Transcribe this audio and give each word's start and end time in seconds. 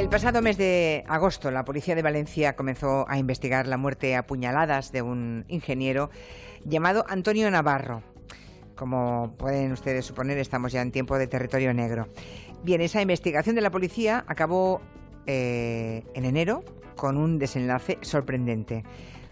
El 0.00 0.08
pasado 0.08 0.40
mes 0.40 0.56
de 0.56 1.04
agosto, 1.08 1.50
la 1.50 1.66
policía 1.66 1.94
de 1.94 2.00
Valencia 2.00 2.56
comenzó 2.56 3.04
a 3.06 3.18
investigar 3.18 3.66
la 3.66 3.76
muerte 3.76 4.16
a 4.16 4.26
puñaladas 4.26 4.92
de 4.92 5.02
un 5.02 5.44
ingeniero 5.46 6.08
llamado 6.64 7.04
Antonio 7.06 7.50
Navarro. 7.50 8.02
Como 8.76 9.34
pueden 9.36 9.72
ustedes 9.72 10.06
suponer, 10.06 10.38
estamos 10.38 10.72
ya 10.72 10.80
en 10.80 10.90
tiempo 10.90 11.18
de 11.18 11.26
territorio 11.26 11.74
negro. 11.74 12.08
Bien, 12.64 12.80
esa 12.80 13.02
investigación 13.02 13.54
de 13.54 13.60
la 13.60 13.70
policía 13.70 14.24
acabó 14.26 14.80
eh, 15.26 16.02
en 16.14 16.24
enero 16.24 16.64
con 16.96 17.18
un 17.18 17.38
desenlace 17.38 17.98
sorprendente. 18.00 18.84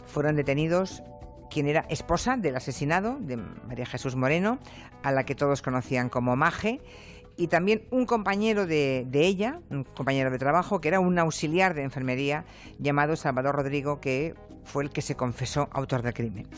Fueron 0.05 0.37
detenidos 0.37 1.03
quien 1.51 1.67
era 1.67 1.87
esposa 1.89 2.37
del 2.37 2.57
asesinado, 2.57 3.17
de 3.21 3.39
María 3.39 3.87
Jesús 3.87 4.17
Moreno, 4.17 4.59
a 5.03 5.13
la 5.13 5.25
que 5.25 5.35
todos 5.35 5.63
conocían 5.63 6.11
como 6.11 6.37
Maje, 6.37 6.83
y 7.39 7.47
también 7.47 7.85
un 7.91 8.05
compañero 8.05 8.67
de, 8.67 9.07
de, 9.09 9.25
ella, 9.25 9.61
un 9.71 9.85
compañero 9.85 10.31
de 10.31 10.39
trabajo, 10.39 10.81
que 10.81 10.89
era 10.89 11.01
un 11.01 11.19
auxiliar 11.19 11.73
de 11.73 11.85
enfermería 11.85 12.45
llamado 12.79 13.15
Salvador 13.15 13.55
Rodrigo, 13.55 14.01
que 14.01 14.35
fue 14.65 14.83
el 14.83 14.91
que 14.91 15.01
se 15.01 15.15
confesó 15.15 15.69
autor 15.73 16.03
del 16.03 16.13
crimen. 16.13 16.49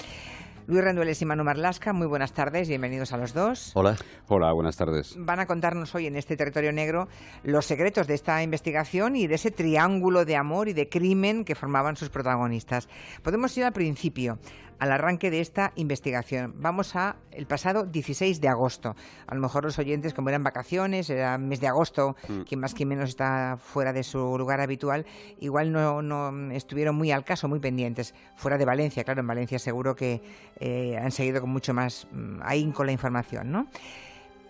Luis 0.67 0.85
Rendueles 0.85 1.21
y 1.21 1.27
Manu 1.27 1.43
Marlasca, 1.43 1.93
muy 1.93 2.07
buenas 2.07 2.33
tardes, 2.33 2.69
bienvenidos 2.69 3.13
a 3.13 3.17
los 3.17 3.35
dos. 3.35 3.73
Hola. 3.75 3.97
Hola, 4.29 4.53
buenas 4.53 4.77
tardes. 4.77 5.17
Van 5.19 5.41
a 5.41 5.47
contarnos 5.47 5.95
hoy 5.97 6.07
en 6.07 6.15
este 6.15 6.37
territorio 6.37 6.73
negro 6.73 7.09
los 7.43 7.67
secretos 7.67 8.07
de 8.07 8.15
esta 8.15 8.41
investigación 8.43 9.17
y 9.17 9.27
de 9.27 9.35
ese 9.35 9.51
triángulo 9.51 10.25
de 10.25 10.37
amor 10.37 10.69
y 10.69 10.73
de 10.73 10.89
crimen 10.89 11.45
que 11.45 11.57
formaban 11.57 11.97
sus 11.97 12.09
protagonistas. 12.09 12.89
Podemos 13.23 13.57
ir 13.59 13.65
al 13.65 13.73
principio, 13.73 14.39
al 14.81 14.93
arranque 14.93 15.31
de 15.31 15.41
esta 15.41 15.73
investigación. 15.77 16.55
Vamos 16.57 16.97
a 16.97 17.17
el 17.31 17.47
pasado 17.47 17.85
16 17.85 18.41
de 18.41 18.49
agosto. 18.49 18.97
A 19.27 19.35
lo 19.35 19.41
mejor 19.41 19.65
los 19.65 19.79
oyentes, 19.79 20.15
como 20.15 20.31
eran 20.31 20.43
vacaciones, 20.43 21.09
era 21.11 21.39
mes 21.39 21.61
de 21.61 21.69
agosto, 21.69 22.17
mm. 22.29 22.41
quien 22.43 22.61
más 22.61 22.75
que 22.75 22.87
menos 22.87 23.11
está 23.11 23.59
fuera 23.59 23.93
de 23.93 24.03
su 24.03 24.37
lugar 24.39 24.61
habitual, 24.61 25.07
igual 25.39 25.71
no, 25.71 26.03
no, 26.03 26.51
estuvieron 26.53 26.97
muy 26.97 27.13
al 27.13 27.25
caso, 27.25 27.47
muy 27.47 27.61
pendientes. 27.61 28.15
Fuera 28.37 28.57
de 28.59 28.65
Valencia, 28.65 29.05
claro, 29.05 29.21
en 29.21 29.27
Valencia 29.27 29.59
seguro 29.59 29.95
que 29.95 30.23
eh, 30.59 30.99
han 30.99 31.13
seguido 31.13 31.43
con 31.43 31.51
mucho 31.51 31.75
más 31.75 32.09
mm, 32.11 32.41
ahínco 32.43 32.83
la 32.83 32.93
información, 32.93 33.53
¿no? 33.53 33.67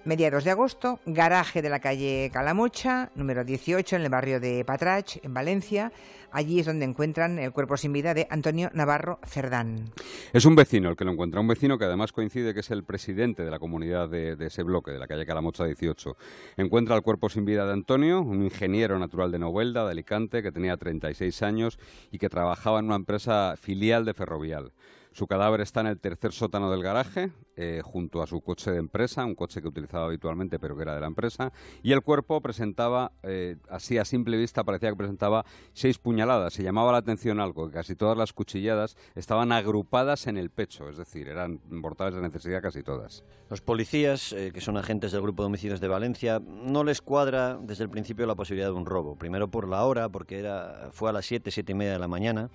Mediados 0.06 0.44
de 0.44 0.50
agosto, 0.50 0.98
garaje 1.04 1.60
de 1.60 1.68
la 1.68 1.78
calle 1.78 2.30
Calamocha, 2.32 3.10
número 3.16 3.44
18, 3.44 3.96
en 3.96 4.02
el 4.02 4.08
barrio 4.08 4.40
de 4.40 4.64
Patrach, 4.64 5.18
en 5.22 5.34
Valencia. 5.34 5.92
Allí 6.32 6.58
es 6.58 6.64
donde 6.64 6.86
encuentran 6.86 7.38
el 7.38 7.52
cuerpo 7.52 7.76
sin 7.76 7.92
vida 7.92 8.14
de 8.14 8.26
Antonio 8.30 8.70
Navarro 8.72 9.18
Cerdán. 9.26 9.90
Es 10.32 10.46
un 10.46 10.56
vecino 10.56 10.88
el 10.88 10.96
que 10.96 11.04
lo 11.04 11.12
encuentra, 11.12 11.40
un 11.40 11.48
vecino 11.48 11.76
que 11.76 11.84
además 11.84 12.12
coincide 12.12 12.54
que 12.54 12.60
es 12.60 12.70
el 12.70 12.82
presidente 12.82 13.44
de 13.44 13.50
la 13.50 13.58
comunidad 13.58 14.08
de, 14.08 14.38
ese 14.40 14.62
bloque, 14.62 14.90
de 14.90 14.98
la 14.98 15.06
calle 15.06 15.26
Calamocha 15.26 15.66
18. 15.66 16.16
Encuentra 16.56 16.96
el 16.96 17.02
cuerpo 17.02 17.28
sin 17.28 17.44
vida 17.44 17.66
de 17.66 17.74
Antonio, 17.74 18.22
un 18.22 18.42
ingeniero 18.42 18.98
natural 18.98 19.30
de 19.30 19.38
Novelda, 19.38 19.84
de 19.84 19.90
Alicante, 19.90 20.42
que 20.42 20.50
tenía 20.50 20.78
36 20.78 21.42
años 21.42 21.78
y 22.10 22.16
que 22.16 22.30
trabajaba 22.30 22.78
en 22.78 22.86
una 22.86 22.96
empresa 22.96 23.54
filial 23.58 24.06
de 24.06 24.14
Ferrovial. 24.14 24.72
Su 25.12 25.26
cadáver 25.26 25.60
está 25.60 25.80
en 25.80 25.88
el 25.88 25.98
tercer 25.98 26.32
sótano 26.32 26.70
del 26.70 26.84
garaje, 26.84 27.32
eh, 27.56 27.80
junto 27.82 28.22
a 28.22 28.28
su 28.28 28.40
coche 28.42 28.70
de 28.70 28.78
empresa, 28.78 29.24
un 29.24 29.34
coche 29.34 29.60
que 29.60 29.66
utilizaba 29.66 30.06
habitualmente 30.06 30.60
pero 30.60 30.76
que 30.76 30.82
era 30.82 30.94
de 30.94 31.00
la 31.00 31.08
empresa, 31.08 31.52
y 31.82 31.90
el 31.90 32.02
cuerpo 32.02 32.40
presentaba, 32.40 33.10
eh, 33.24 33.56
así 33.68 33.98
a 33.98 34.04
simple 34.04 34.36
vista 34.36 34.62
parecía 34.62 34.90
que 34.90 34.96
presentaba 34.96 35.44
seis 35.72 35.98
puñaladas. 35.98 36.52
Se 36.54 36.62
llamaba 36.62 36.92
la 36.92 36.98
atención 36.98 37.40
algo, 37.40 37.66
que 37.66 37.74
casi 37.74 37.96
todas 37.96 38.16
las 38.16 38.32
cuchilladas 38.32 38.96
estaban 39.16 39.50
agrupadas 39.50 40.28
en 40.28 40.36
el 40.36 40.50
pecho, 40.50 40.88
es 40.88 40.96
decir, 40.96 41.26
eran 41.26 41.60
mortales 41.68 42.14
de 42.14 42.22
necesidad 42.22 42.62
casi 42.62 42.84
todas. 42.84 43.24
Los 43.48 43.62
policías, 43.62 44.32
eh, 44.32 44.52
que 44.54 44.60
son 44.60 44.76
agentes 44.76 45.10
del 45.10 45.22
Grupo 45.22 45.42
de 45.42 45.48
Homicidios 45.48 45.80
de 45.80 45.88
Valencia, 45.88 46.40
no 46.40 46.84
les 46.84 47.02
cuadra 47.02 47.58
desde 47.60 47.82
el 47.82 47.90
principio 47.90 48.26
la 48.26 48.36
posibilidad 48.36 48.68
de 48.68 48.74
un 48.74 48.86
robo. 48.86 49.16
Primero 49.16 49.50
por 49.50 49.68
la 49.68 49.84
hora, 49.84 50.08
porque 50.08 50.38
era, 50.38 50.90
fue 50.92 51.10
a 51.10 51.12
las 51.12 51.26
siete, 51.26 51.50
siete 51.50 51.72
y 51.72 51.74
media 51.74 51.92
de 51.94 51.98
la 51.98 52.08
mañana 52.08 52.48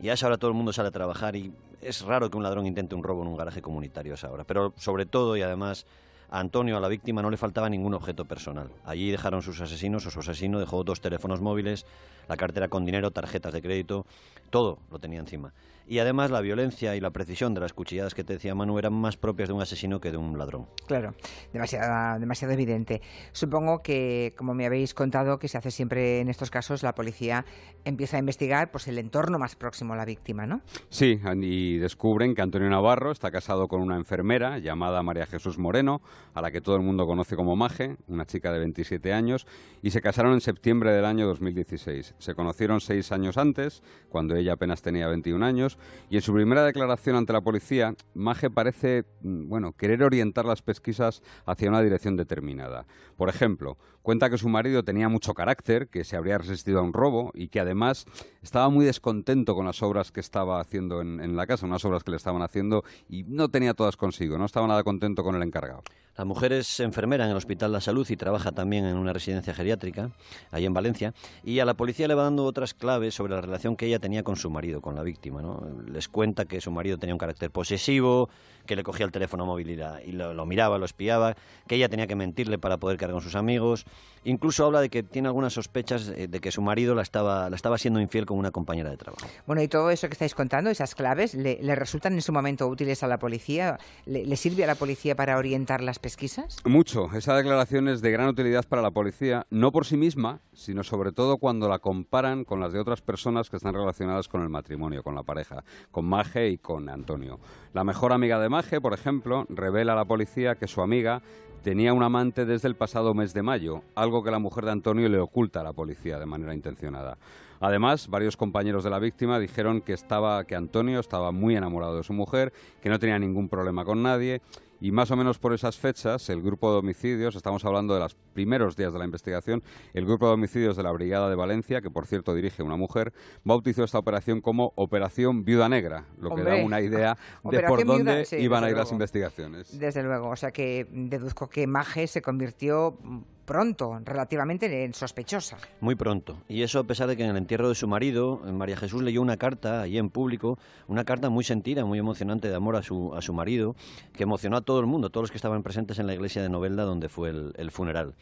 y 0.00 0.08
a 0.08 0.14
esa 0.14 0.26
hora 0.26 0.36
todo 0.36 0.50
el 0.50 0.56
mundo 0.56 0.72
sale 0.72 0.88
a 0.88 0.92
trabajar 0.92 1.36
y 1.36 1.52
es 1.80 2.02
raro 2.02 2.30
que 2.30 2.36
un 2.36 2.42
ladrón 2.42 2.66
intente 2.66 2.94
un 2.94 3.02
robo 3.02 3.22
en 3.22 3.28
un 3.28 3.36
garaje 3.36 3.62
comunitario 3.62 4.12
a 4.12 4.16
esa 4.16 4.30
hora. 4.30 4.44
Pero 4.44 4.72
sobre 4.76 5.06
todo 5.06 5.36
y 5.36 5.42
además 5.42 5.86
a 6.30 6.40
Antonio, 6.40 6.76
a 6.76 6.80
la 6.80 6.88
víctima, 6.88 7.22
no 7.22 7.30
le 7.30 7.36
faltaba 7.36 7.68
ningún 7.68 7.94
objeto 7.94 8.24
personal. 8.24 8.68
Allí 8.84 9.10
dejaron 9.10 9.42
sus 9.42 9.60
asesinos 9.60 10.06
o 10.06 10.10
su 10.10 10.20
asesino 10.20 10.58
dejó 10.58 10.82
dos 10.84 11.00
teléfonos 11.00 11.40
móviles, 11.40 11.86
la 12.28 12.36
cartera 12.36 12.68
con 12.68 12.84
dinero, 12.84 13.10
tarjetas 13.10 13.52
de 13.52 13.62
crédito, 13.62 14.06
todo 14.50 14.78
lo 14.90 14.98
tenía 14.98 15.20
encima. 15.20 15.52
Y 15.86 16.00
además 16.00 16.30
la 16.30 16.40
violencia 16.40 16.96
y 16.96 17.00
la 17.00 17.10
precisión 17.10 17.54
de 17.54 17.60
las 17.60 17.72
cuchilladas 17.72 18.14
que 18.14 18.24
te 18.24 18.34
decía 18.34 18.54
Manu 18.54 18.78
eran 18.78 18.92
más 18.92 19.16
propias 19.16 19.48
de 19.48 19.54
un 19.54 19.62
asesino 19.62 20.00
que 20.00 20.10
de 20.10 20.16
un 20.16 20.36
ladrón. 20.36 20.66
Claro, 20.86 21.14
demasiado, 21.52 22.18
demasiado 22.18 22.54
evidente. 22.54 23.02
Supongo 23.32 23.82
que, 23.82 24.34
como 24.36 24.54
me 24.54 24.66
habéis 24.66 24.94
contado, 24.94 25.38
que 25.38 25.48
se 25.48 25.58
hace 25.58 25.70
siempre 25.70 26.20
en 26.20 26.28
estos 26.28 26.50
casos, 26.50 26.82
la 26.82 26.94
policía 26.94 27.44
empieza 27.84 28.16
a 28.16 28.20
investigar 28.20 28.70
pues, 28.70 28.88
el 28.88 28.98
entorno 28.98 29.38
más 29.38 29.54
próximo 29.54 29.94
a 29.94 29.96
la 29.96 30.04
víctima, 30.04 30.46
¿no? 30.46 30.60
Sí, 30.88 31.20
y 31.40 31.78
descubren 31.78 32.34
que 32.34 32.42
Antonio 32.42 32.68
Navarro 32.68 33.12
está 33.12 33.30
casado 33.30 33.68
con 33.68 33.80
una 33.80 33.96
enfermera 33.96 34.58
llamada 34.58 35.02
María 35.02 35.26
Jesús 35.26 35.58
Moreno, 35.58 36.00
a 36.34 36.42
la 36.42 36.50
que 36.50 36.60
todo 36.60 36.76
el 36.76 36.82
mundo 36.82 37.06
conoce 37.06 37.36
como 37.36 37.54
Maje, 37.54 37.96
una 38.08 38.26
chica 38.26 38.52
de 38.52 38.58
27 38.58 39.12
años, 39.12 39.46
y 39.82 39.90
se 39.90 40.00
casaron 40.00 40.32
en 40.32 40.40
septiembre 40.40 40.90
del 40.92 41.04
año 41.04 41.26
2016. 41.26 42.14
Se 42.18 42.34
conocieron 42.34 42.80
seis 42.80 43.12
años 43.12 43.36
antes, 43.38 43.82
cuando 44.08 44.34
ella 44.34 44.54
apenas 44.54 44.82
tenía 44.82 45.06
21 45.06 45.44
años, 45.44 45.75
y 46.08 46.16
en 46.16 46.22
su 46.22 46.32
primera 46.32 46.64
declaración 46.64 47.16
ante 47.16 47.32
la 47.32 47.40
policía, 47.40 47.94
Maje 48.14 48.50
parece, 48.50 49.04
mm, 49.22 49.48
bueno, 49.48 49.72
querer 49.72 50.02
orientar 50.02 50.44
las 50.44 50.62
pesquisas 50.62 51.22
hacia 51.46 51.68
una 51.68 51.82
dirección 51.82 52.16
determinada. 52.16 52.86
Por 53.16 53.28
ejemplo, 53.28 53.76
cuenta 54.06 54.30
que 54.30 54.38
su 54.38 54.48
marido 54.48 54.84
tenía 54.84 55.08
mucho 55.08 55.34
carácter, 55.34 55.88
que 55.88 56.04
se 56.04 56.16
habría 56.16 56.38
resistido 56.38 56.78
a 56.78 56.82
un 56.82 56.92
robo 56.92 57.32
y 57.34 57.48
que 57.48 57.58
además 57.58 58.06
estaba 58.40 58.68
muy 58.68 58.84
descontento 58.84 59.56
con 59.56 59.66
las 59.66 59.82
obras 59.82 60.12
que 60.12 60.20
estaba 60.20 60.60
haciendo 60.60 61.00
en, 61.00 61.34
la 61.34 61.44
casa, 61.48 61.66
unas 61.66 61.84
obras 61.84 62.04
que 62.04 62.12
le 62.12 62.16
estaban 62.16 62.40
haciendo 62.40 62.84
y 63.08 63.24
no 63.24 63.48
tenía 63.48 63.74
todas 63.74 63.96
consigo, 63.96 64.38
no 64.38 64.44
estaba 64.44 64.68
nada 64.68 64.84
contento 64.84 65.24
con 65.24 65.34
el 65.34 65.42
encargado. 65.42 65.82
La 66.16 66.24
mujer 66.24 66.52
es 66.52 66.80
enfermera 66.80 67.24
en 67.24 67.32
el 67.32 67.36
Hospital 67.36 67.72
La 67.72 67.80
Salud 67.80 68.08
y 68.08 68.16
trabaja 68.16 68.52
también 68.52 68.86
en 68.86 68.96
una 68.96 69.12
residencia 69.12 69.52
geriátrica, 69.52 70.12
ahí 70.50 70.64
en 70.64 70.72
Valencia, 70.72 71.12
y 71.44 71.58
a 71.58 71.66
la 71.66 71.74
policía 71.74 72.08
le 72.08 72.14
va 72.14 72.22
dando 72.22 72.44
otras 72.44 72.72
claves 72.72 73.14
sobre 73.14 73.34
la 73.34 73.42
relación 73.42 73.76
que 73.76 73.86
ella 73.86 73.98
tenía 73.98 74.22
con 74.22 74.36
su 74.36 74.48
marido, 74.48 74.80
con 74.80 74.94
la 74.94 75.02
víctima. 75.02 75.42
¿no? 75.42 75.66
Les 75.84 76.08
cuenta 76.08 76.46
que 76.46 76.62
su 76.62 76.70
marido 76.70 76.96
tenía 76.96 77.14
un 77.14 77.18
carácter 77.18 77.50
posesivo, 77.50 78.30
que 78.66 78.76
le 78.76 78.82
cogía 78.82 79.04
el 79.04 79.12
teléfono 79.12 79.44
móvil 79.44 79.70
y, 79.70 80.08
y 80.08 80.12
lo, 80.12 80.32
lo, 80.32 80.46
miraba, 80.46 80.78
lo 80.78 80.86
espiaba, 80.86 81.36
que 81.66 81.74
ella 81.74 81.88
tenía 81.88 82.06
que 82.06 82.16
mentirle 82.16 82.56
para 82.56 82.78
poder 82.78 82.96
cargar 82.96 83.14
con 83.14 83.22
sus 83.22 83.34
amigos. 83.34 83.84
Incluso 84.26 84.66
habla 84.66 84.80
de 84.80 84.88
que 84.88 85.04
tiene 85.04 85.28
algunas 85.28 85.52
sospechas 85.52 86.06
de 86.06 86.40
que 86.40 86.50
su 86.50 86.60
marido 86.60 86.96
la 86.96 87.02
estaba, 87.02 87.48
la 87.48 87.54
estaba 87.54 87.78
siendo 87.78 88.00
infiel 88.00 88.26
con 88.26 88.36
una 88.36 88.50
compañera 88.50 88.90
de 88.90 88.96
trabajo. 88.96 89.24
Bueno, 89.46 89.62
y 89.62 89.68
todo 89.68 89.88
eso 89.90 90.08
que 90.08 90.14
estáis 90.14 90.34
contando, 90.34 90.68
esas 90.68 90.96
claves, 90.96 91.34
¿le, 91.34 91.60
le 91.62 91.74
resultan 91.76 92.14
en 92.14 92.22
su 92.22 92.32
momento 92.32 92.66
útiles 92.66 93.04
a 93.04 93.06
la 93.06 93.20
policía? 93.20 93.78
¿Le, 94.04 94.26
¿Le, 94.26 94.34
sirve 94.34 94.64
a 94.64 94.66
la 94.66 94.74
policía 94.74 95.14
para 95.14 95.38
orientar 95.38 95.80
las 95.80 96.00
pesquisas? 96.00 96.56
Mucho. 96.64 97.08
Esa 97.14 97.36
declaración 97.36 97.86
es 97.86 98.02
de 98.02 98.10
gran 98.10 98.26
utilidad 98.26 98.64
para 98.66 98.82
la 98.82 98.90
policía, 98.90 99.46
no 99.50 99.70
por 99.70 99.86
sí 99.86 99.96
misma, 99.96 100.40
sino 100.52 100.82
sobre 100.82 101.12
todo 101.12 101.38
cuando 101.38 101.68
la 101.68 101.78
comparan 101.78 102.44
con 102.44 102.58
las 102.58 102.72
de 102.72 102.80
otras 102.80 103.02
personas 103.02 103.48
que 103.48 103.58
están 103.58 103.74
relacionadas 103.74 104.26
con 104.26 104.42
el 104.42 104.48
matrimonio, 104.48 105.04
con 105.04 105.14
la 105.14 105.22
pareja, 105.22 105.62
con 105.92 106.04
Maje 106.04 106.48
y 106.48 106.58
con 106.58 106.88
Antonio. 106.88 107.38
La 107.72 107.84
mejor 107.84 108.12
amiga 108.12 108.40
de 108.40 108.48
Maje, 108.48 108.80
por 108.80 108.92
ejemplo, 108.92 109.46
revela 109.48 109.92
a 109.92 109.96
la 109.96 110.04
policía 110.04 110.56
que 110.56 110.66
su 110.66 110.82
amiga 110.82 111.22
tenía 111.62 111.92
un 111.92 112.02
amante 112.02 112.44
desde 112.44 112.68
el 112.68 112.76
pasado 112.76 113.14
mes 113.14 113.34
de 113.34 113.42
mayo, 113.42 113.82
algo 113.94 114.22
que 114.22 114.30
la 114.30 114.38
mujer 114.38 114.64
de 114.64 114.72
Antonio 114.72 115.08
le 115.08 115.18
oculta 115.18 115.60
a 115.60 115.64
la 115.64 115.72
policía 115.72 116.18
de 116.18 116.26
manera 116.26 116.54
intencionada. 116.54 117.18
Además, 117.60 118.08
varios 118.08 118.36
compañeros 118.36 118.84
de 118.84 118.90
la 118.90 118.98
víctima 118.98 119.38
dijeron 119.38 119.80
que 119.80 119.92
estaba 119.92 120.44
que 120.44 120.54
Antonio 120.54 121.00
estaba 121.00 121.32
muy 121.32 121.56
enamorado 121.56 121.96
de 121.96 122.02
su 122.02 122.12
mujer, 122.12 122.52
que 122.82 122.88
no 122.88 122.98
tenía 122.98 123.18
ningún 123.18 123.48
problema 123.48 123.84
con 123.84 124.02
nadie 124.02 124.42
y 124.80 124.92
más 124.92 125.10
o 125.10 125.16
menos 125.16 125.38
por 125.38 125.54
esas 125.54 125.78
fechas, 125.78 126.28
el 126.28 126.42
grupo 126.42 126.70
de 126.70 126.78
homicidios, 126.78 127.34
estamos 127.34 127.64
hablando 127.64 127.94
de 127.94 128.00
los 128.00 128.16
primeros 128.36 128.76
días 128.76 128.92
de 128.92 128.98
la 128.98 129.06
investigación, 129.06 129.62
el 129.94 130.04
grupo 130.04 130.26
de 130.26 130.34
homicidios 130.34 130.76
de 130.76 130.82
la 130.82 130.92
Brigada 130.92 131.30
de 131.30 131.36
Valencia, 131.36 131.80
que 131.80 131.88
por 131.88 132.06
cierto 132.06 132.34
dirige 132.34 132.62
una 132.62 132.76
mujer, 132.76 133.14
bautizó 133.44 133.82
esta 133.82 133.98
operación 133.98 134.42
como 134.42 134.74
Operación 134.76 135.42
Viuda 135.42 135.70
Negra, 135.70 136.04
lo 136.18 136.28
que 136.28 136.42
Hombre. 136.42 136.58
da 136.58 136.66
una 136.66 136.82
idea 136.82 137.16
de 137.44 137.60
por 137.62 137.86
dónde 137.86 138.12
Viuda, 138.12 138.24
sí, 138.26 138.36
iban 138.36 138.62
a 138.62 138.68
ir 138.68 138.76
las 138.76 138.92
investigaciones. 138.92 139.78
Desde 139.78 140.02
luego, 140.02 140.28
o 140.28 140.36
sea 140.36 140.50
que 140.50 140.86
deduzco 140.90 141.48
que 141.48 141.66
Maje 141.66 142.06
se 142.06 142.20
convirtió 142.20 142.98
pronto, 143.46 143.98
relativamente 144.04 144.84
en 144.84 144.92
sospechosa. 144.92 145.56
Muy 145.80 145.94
pronto. 145.94 146.36
Y 146.48 146.62
eso 146.62 146.80
a 146.80 146.84
pesar 146.84 147.08
de 147.08 147.16
que 147.16 147.24
en 147.24 147.30
el 147.30 147.36
entierro 147.36 147.68
de 147.68 147.74
su 147.74 147.88
marido, 147.88 148.40
María 148.52 148.76
Jesús 148.76 149.02
leyó 149.02 149.22
una 149.22 149.38
carta 149.38 149.80
allí 149.80 149.96
en 149.96 150.10
público, 150.10 150.58
una 150.88 151.04
carta 151.04 151.30
muy 151.30 151.44
sentida, 151.44 151.84
muy 151.84 151.98
emocionante 151.98 152.48
de 152.48 152.56
amor 152.56 152.76
a 152.76 152.82
su, 152.82 153.14
a 153.14 153.22
su 153.22 153.32
marido, 153.32 153.76
que 154.12 154.24
emocionó 154.24 154.58
a 154.58 154.60
todo 154.60 154.80
el 154.80 154.86
mundo, 154.86 155.08
todos 155.08 155.22
los 155.22 155.30
que 155.30 155.38
estaban 155.38 155.62
presentes 155.62 155.98
en 155.98 156.06
la 156.06 156.14
iglesia 156.14 156.42
de 156.42 156.50
Novelda 156.50 156.82
donde 156.82 157.08
fue 157.08 157.30
el, 157.30 157.52
el 157.56 157.70
funeral. 157.70 158.14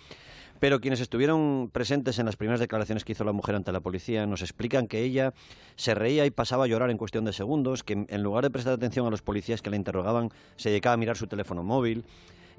Pero 0.61 0.81
quienes 0.81 1.01
estuvieron 1.01 1.69
presentes 1.73 2.19
en 2.19 2.27
las 2.27 2.37
primeras 2.37 2.61
declaraciones 2.61 3.05
que 3.05 3.13
hizo 3.13 3.25
la 3.25 3.33
mujer 3.33 3.55
ante 3.55 3.73
la 3.73 3.81
policía 3.81 4.27
nos 4.27 4.41
explican 4.41 4.87
que 4.87 5.03
ella 5.03 5.35
se 5.77 5.95
reía 5.95 6.25
y 6.27 6.31
pasaba 6.31 6.65
a 6.65 6.67
llorar 6.67 6.91
en 6.91 6.97
cuestión 6.97 7.25
de 7.25 7.33
segundos, 7.33 7.83
que 7.83 8.07
en 8.09 8.23
lugar 8.23 8.45
de 8.45 8.51
prestar 8.51 8.73
atención 8.73 9.07
a 9.07 9.11
los 9.11 9.21
policías 9.21 9.63
que 9.63 9.71
la 9.71 9.77
interrogaban, 9.77 10.31
se 10.57 10.71
dedicaba 10.71 10.95
a 10.95 10.97
mirar 10.97 11.17
su 11.17 11.27
teléfono 11.27 11.63
móvil, 11.63 12.05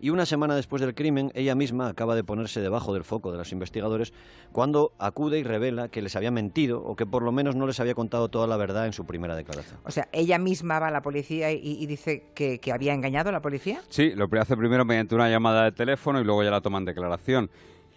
Y 0.05 0.11
una 0.11 0.27
semana 0.27 0.55
después 0.55 0.83
del 0.83 0.93
crimen, 0.93 1.31
ella 1.33 1.55
misma 1.55 1.87
acaba 1.87 2.13
de 2.13 2.23
ponerse 2.23 2.61
debajo 2.61 2.93
del 2.93 3.03
foco 3.03 3.31
de 3.31 3.39
los 3.39 3.51
investigadores 3.51 4.13
cuando 4.51 4.91
acude 4.99 5.39
y 5.39 5.43
revela 5.43 5.87
que 5.87 6.03
les 6.03 6.15
había 6.15 6.29
mentido 6.29 6.79
o 6.83 6.95
que 6.95 7.07
por 7.07 7.23
lo 7.23 7.31
menos 7.31 7.55
no 7.55 7.65
les 7.65 7.79
había 7.79 7.95
contado 7.95 8.29
toda 8.29 8.45
la 8.45 8.55
verdad 8.55 8.85
en 8.85 8.93
su 8.93 9.05
primera 9.07 9.35
declaración. 9.35 9.79
O 9.83 9.89
sea, 9.89 10.07
ella 10.11 10.37
misma 10.37 10.77
va 10.77 10.89
a 10.89 10.91
la 10.91 11.01
policía 11.01 11.51
y, 11.51 11.83
dice 11.87 12.27
que, 12.35 12.59
que, 12.59 12.71
había 12.71 12.93
engañado 12.93 13.29
a 13.29 13.31
la 13.31 13.41
policía. 13.41 13.81
Sí, 13.89 14.13
lo 14.13 14.27
hace 14.39 14.55
primero 14.55 14.85
mediante 14.85 15.15
una 15.15 15.27
llamada 15.27 15.63
de 15.63 15.71
teléfono 15.71 16.21
y 16.21 16.23
luego 16.23 16.43
ya 16.43 16.51
la 16.51 16.61
toman 16.61 16.85
declaración. 16.85 17.49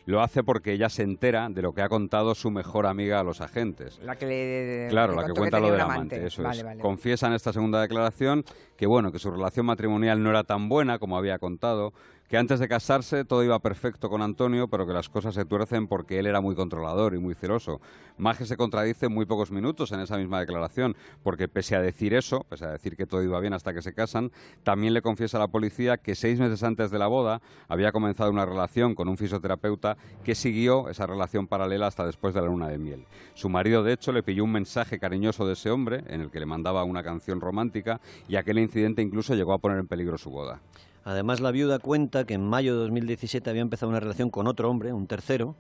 Lo 0.09 0.23
hace 0.23 0.43
porque 0.43 0.73
ella 0.73 0.89
se 0.89 1.03
entera 1.03 1.51
de 1.51 1.61
lo 1.61 1.75
que 1.75 1.83
ha 1.83 1.89
contado 1.91 2.35
su 2.35 2.51
mejor 2.51 2.87
amiga 2.87 3.21
a 3.21 3.23
los 3.23 3.43
agentes. 3.43 4.01
La 4.03 4.17
que 4.17 4.25
le, 4.25 4.89
claro, 4.89 5.15
la 5.15 5.27
que 5.27 5.35
cuenta 5.35 5.61
lo 5.61 5.71
del 5.71 5.83
amante. 5.83 6.27
Eso 6.27 6.49
es. 6.49 6.65
Confiesa 6.81 7.27
en 7.27 7.35
esta 7.35 7.53
segunda 7.53 7.83
declaración 7.83 8.43
que 8.79 8.87
bueno, 8.87 9.13
que 9.13 9.19
su 9.19 9.31
relación 9.31 9.67
matrimonial 9.67 10.23
no 10.23 10.31
era 10.31 10.45
tan 10.45 10.71
buena 10.71 10.99
como 10.99 11.19
había 11.19 11.39
contado, 11.39 11.93
que 12.29 12.37
antes 12.37 12.61
de 12.61 12.69
casarse 12.69 13.25
todo 13.25 13.43
iba 13.43 13.59
perfecto 13.59 14.11
con 14.11 14.21
Antonio, 14.21 14.69
pero 14.69 14.87
que 14.87 14.93
las 14.93 15.09
cosas 15.09 15.35
se 15.35 15.47
tuercen 15.47 15.89
porque 15.89 16.19
él 16.19 16.27
era 16.27 16.43
muy 16.43 16.55
controlador 16.55 17.15
y 17.15 17.19
muy 17.19 17.35
celoso. 17.35 17.81
Maje 18.19 18.45
se 18.45 18.57
contradice 18.57 19.07
en 19.07 19.13
muy 19.13 19.25
pocos 19.25 19.51
minutos 19.51 19.93
en 19.93 20.01
esa 20.01 20.19
misma 20.19 20.41
declaración, 20.41 20.95
porque 21.23 21.49
pese 21.49 21.75
a 21.75 21.81
decir 21.81 22.13
eso, 22.13 22.45
pese 22.49 22.67
a 22.67 22.73
decir 22.73 22.97
que 22.97 23.07
todo 23.07 23.23
iba 23.23 23.41
bien 23.41 23.55
hasta 23.55 23.73
que 23.73 23.81
se 23.81 23.95
casan, 23.95 24.31
también 24.63 24.93
le 24.93 25.01
confiesa 25.01 25.39
a 25.39 25.41
la 25.41 25.49
policía 25.49 25.97
que 25.97 26.15
seis 26.15 26.39
meses 26.39 26.63
antes 26.63 26.91
de 26.91 26.99
la 26.99 27.07
boda 27.07 27.41
había 27.67 27.93
comenzado 27.93 28.31
una 28.31 28.45
relación 28.45 28.95
con 28.95 29.09
un 29.09 29.17
fisioterapeuta 29.17 29.97
que 30.23 30.35
siguió 30.35 30.91
esa 30.91 31.07
relación 31.07 31.47
paralela 31.47 31.87
hasta 31.87 32.05
después 32.05 32.35
de 32.35 32.43
la 32.43 32.49
luna 32.49 32.69
de 32.69 32.77
miel. 32.77 33.07
Su 33.33 33.49
marido, 33.49 33.83
de 33.83 33.95
hecho, 33.95 34.13
le 34.13 34.23
pilló 34.23 34.45
un 34.45 34.53
mensaje 34.53 34.99
cariñoso 34.99 35.47
de 35.47 35.55
ese 35.55 35.71
hombre 35.71 36.05
en 36.09 36.21
el 36.21 36.31
que 36.31 36.41
le 36.41 36.47
mandaba 36.47 36.85
una 36.85 37.03
canción 37.03 37.41
romántica 37.41 38.01
y 38.29 38.37
aquel 38.37 38.59
incidente 38.59 39.01
incluso 39.01 39.35
llegó 39.35 39.55
a 39.55 39.59
poner 39.59 39.79
en 39.79 39.87
peligro 39.87 40.19
su 40.19 40.31
boda. 40.31 40.61
Además, 41.09 41.41
la 41.41 41.53
viuda 41.53 41.79
cuenta 41.79 42.25
que 42.25 42.35
en 42.35 42.45
mayo 42.45 42.75
de 42.75 42.81
2017 42.81 43.49
había 43.49 43.63
empezado 43.63 43.89
una 43.89 43.99
relación 43.99 44.29
con 44.29 44.47
otro 44.47 44.69
hombre, 44.69 44.93
un 44.93 45.07
tercero, 45.07 45.57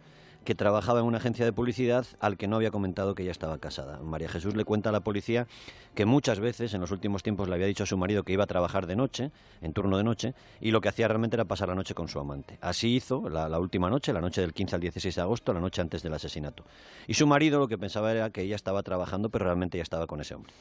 que 0.49 0.55
trabajaba 0.55 1.00
en 1.00 1.05
una 1.05 1.19
agencia 1.19 1.45
de 1.45 1.53
publicidad 1.53 2.06
al 2.21 2.39
que 2.39 2.49
no 2.49 2.56
había 2.56 2.71
comentado 2.71 3.15
que 3.15 3.23
ella 3.23 3.33
estaba 3.33 3.59
casada. 3.59 3.99
María 3.99 4.31
Jesús 4.31 4.56
le 4.56 4.65
cuenta 4.65 4.89
a 4.89 4.93
la 4.93 5.00
policía 5.00 5.47
que 5.95 6.06
muchas 6.06 6.41
veces 6.41 6.73
en 6.73 6.81
los 6.81 6.91
últimos 6.91 7.23
tiempos 7.23 7.50
le 7.50 7.55
había 7.56 7.67
dicho 7.67 7.83
a 7.83 7.87
su 7.87 7.99
marido 7.99 8.23
que 8.23 8.33
iba 8.33 8.45
a 8.45 8.47
trabajar 8.47 8.87
de 8.87 8.97
noche, 8.97 9.31
en 9.61 9.75
turno 9.75 9.99
de 9.99 10.05
noche, 10.05 10.33
y 10.62 10.71
lo 10.71 10.81
que 10.81 10.89
hacía 10.89 11.06
realmente 11.06 11.37
era 11.37 11.45
pasar 11.45 11.69
la 11.69 11.75
noche 11.75 11.93
con 11.93 12.09
su 12.09 12.19
amante. 12.19 12.56
Así 12.62 12.97
hizo 12.97 13.29
la, 13.29 13.47
la 13.50 13.59
última 13.59 13.91
noche, 13.91 14.11
la 14.15 14.23
noche 14.23 14.41
del 14.41 14.55
15 14.55 14.77
al 14.77 14.81
16 14.81 15.17
de 15.17 15.21
agosto, 15.21 15.53
la 15.53 15.61
noche 15.61 15.83
antes 15.83 16.03
del 16.03 16.15
asesinato. 16.15 16.65
Y 17.06 17.12
su 17.12 17.27
marido 17.27 17.59
lo 17.59 17.69
que 17.69 17.77
pensaba 17.77 18.11
era 18.11 18.31
que 18.31 18.41
ella 18.41 18.56
estaba 18.56 18.83
trabajando, 18.83 19.29
pero 19.29 19.45
realmente 19.45 19.77
ya 19.77 19.83
estaba 19.83 20.06
con 20.06 20.23
ese 20.23 20.35
hombre. 20.35 20.55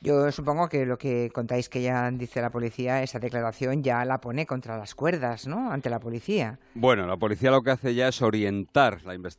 Yo 0.00 0.32
supongo 0.32 0.70
que 0.70 0.86
lo 0.86 0.96
que 0.96 1.30
contáis 1.34 1.68
que 1.68 1.82
ya 1.82 2.10
dice 2.10 2.40
la 2.40 2.48
policía, 2.48 3.02
esa 3.02 3.18
declaración 3.18 3.82
ya 3.82 4.06
la 4.06 4.22
pone 4.22 4.46
contra 4.46 4.78
las 4.78 4.94
cuerdas, 4.94 5.46
¿no? 5.46 5.70
Ante 5.70 5.90
la 5.90 6.00
policía. 6.00 6.58
Bueno, 6.74 7.06
la 7.06 7.18
policía 7.18 7.50
lo 7.50 7.62
que 7.62 7.72
hace 7.72 7.94
ya 7.94 8.08
es 8.08 8.22
orientar 8.22 9.02
la 9.04 9.14
investigación 9.14 9.33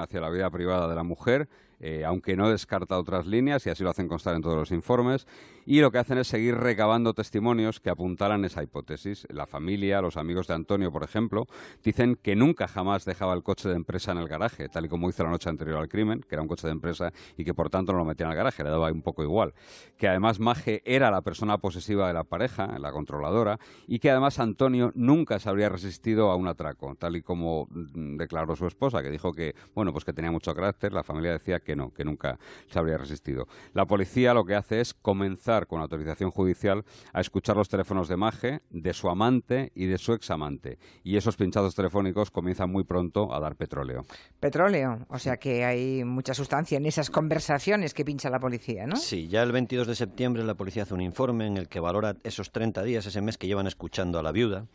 hacia 0.00 0.20
la 0.20 0.30
vida 0.30 0.50
privada 0.50 0.88
de 0.88 0.94
la 0.94 1.02
mujer 1.02 1.48
eh, 1.80 2.04
aunque 2.04 2.36
no 2.36 2.50
descarta 2.50 2.98
otras 2.98 3.26
líneas, 3.26 3.66
y 3.66 3.70
así 3.70 3.82
lo 3.82 3.90
hacen 3.90 4.08
constar 4.08 4.34
en 4.34 4.42
todos 4.42 4.56
los 4.56 4.70
informes, 4.70 5.26
y 5.66 5.80
lo 5.80 5.90
que 5.90 5.98
hacen 5.98 6.18
es 6.18 6.28
seguir 6.28 6.56
recabando 6.56 7.14
testimonios 7.14 7.80
que 7.80 7.90
apuntaran 7.90 8.44
esa 8.44 8.62
hipótesis. 8.62 9.26
La 9.30 9.46
familia, 9.46 10.00
los 10.02 10.16
amigos 10.16 10.46
de 10.46 10.54
Antonio, 10.54 10.92
por 10.92 11.02
ejemplo, 11.02 11.46
dicen 11.82 12.16
que 12.22 12.36
nunca 12.36 12.68
jamás 12.68 13.04
dejaba 13.04 13.34
el 13.34 13.42
coche 13.42 13.68
de 13.68 13.76
empresa 13.76 14.12
en 14.12 14.18
el 14.18 14.28
garaje, 14.28 14.68
tal 14.68 14.86
y 14.86 14.88
como 14.88 15.08
hizo 15.08 15.24
la 15.24 15.30
noche 15.30 15.48
anterior 15.48 15.78
al 15.78 15.88
crimen, 15.88 16.20
que 16.20 16.34
era 16.34 16.42
un 16.42 16.48
coche 16.48 16.66
de 16.66 16.72
empresa 16.72 17.12
y 17.36 17.44
que 17.44 17.54
por 17.54 17.70
tanto 17.70 17.92
no 17.92 17.98
lo 17.98 18.04
metían 18.04 18.30
al 18.30 18.36
garaje, 18.36 18.62
le 18.62 18.70
daba 18.70 18.92
un 18.92 19.02
poco 19.02 19.22
igual. 19.22 19.54
Que 19.96 20.08
además 20.08 20.40
Maje 20.40 20.82
era 20.84 21.10
la 21.10 21.22
persona 21.22 21.58
posesiva 21.58 22.08
de 22.08 22.14
la 22.14 22.24
pareja, 22.24 22.78
la 22.78 22.92
controladora, 22.92 23.58
y 23.86 23.98
que 23.98 24.10
además 24.10 24.38
Antonio 24.38 24.92
nunca 24.94 25.38
se 25.38 25.48
habría 25.48 25.68
resistido 25.68 26.30
a 26.30 26.36
un 26.36 26.48
atraco, 26.48 26.94
tal 26.96 27.16
y 27.16 27.22
como 27.22 27.68
mm, 27.70 28.16
declaró 28.16 28.54
su 28.56 28.66
esposa, 28.66 29.02
que 29.02 29.10
dijo 29.10 29.32
que, 29.32 29.54
bueno, 29.74 29.92
pues 29.92 30.04
que 30.04 30.12
tenía 30.12 30.30
mucho 30.30 30.54
carácter, 30.54 30.92
la 30.92 31.02
familia 31.02 31.32
decía 31.32 31.60
que 31.64 31.74
no, 31.74 31.92
que 31.92 32.04
nunca 32.04 32.38
se 32.68 32.78
habría 32.78 32.98
resistido. 32.98 33.48
La 33.72 33.86
policía 33.86 34.34
lo 34.34 34.44
que 34.44 34.54
hace 34.54 34.80
es 34.80 34.94
comenzar 34.94 35.66
con 35.66 35.80
autorización 35.80 36.30
judicial 36.30 36.84
a 37.12 37.20
escuchar 37.20 37.56
los 37.56 37.68
teléfonos 37.68 38.08
de 38.08 38.16
Maje, 38.16 38.60
de 38.70 38.92
su 38.92 39.08
amante 39.08 39.72
y 39.74 39.86
de 39.86 39.98
su 39.98 40.12
examante. 40.12 40.78
Y 41.02 41.16
esos 41.16 41.36
pinchados 41.36 41.74
telefónicos 41.74 42.30
comienzan 42.30 42.70
muy 42.70 42.84
pronto 42.84 43.34
a 43.34 43.40
dar 43.40 43.56
petróleo. 43.56 44.04
Petróleo, 44.38 45.06
o 45.08 45.18
sea 45.18 45.36
que 45.38 45.64
hay 45.64 46.04
mucha 46.04 46.34
sustancia 46.34 46.78
en 46.78 46.86
esas 46.86 47.10
conversaciones 47.10 47.94
que 47.94 48.04
pincha 48.04 48.30
la 48.30 48.38
policía, 48.38 48.86
¿no? 48.86 48.96
Sí, 48.96 49.28
ya 49.28 49.42
el 49.42 49.52
22 49.52 49.86
de 49.86 49.94
septiembre 49.94 50.44
la 50.44 50.54
policía 50.54 50.84
hace 50.84 50.94
un 50.94 51.00
informe 51.00 51.46
en 51.46 51.56
el 51.56 51.68
que 51.68 51.80
valora 51.80 52.16
esos 52.22 52.52
30 52.52 52.82
días, 52.82 53.06
ese 53.06 53.20
mes 53.20 53.38
que 53.38 53.46
llevan 53.46 53.66
escuchando 53.66 54.18
a 54.18 54.22
la 54.22 54.32
viuda. 54.32 54.66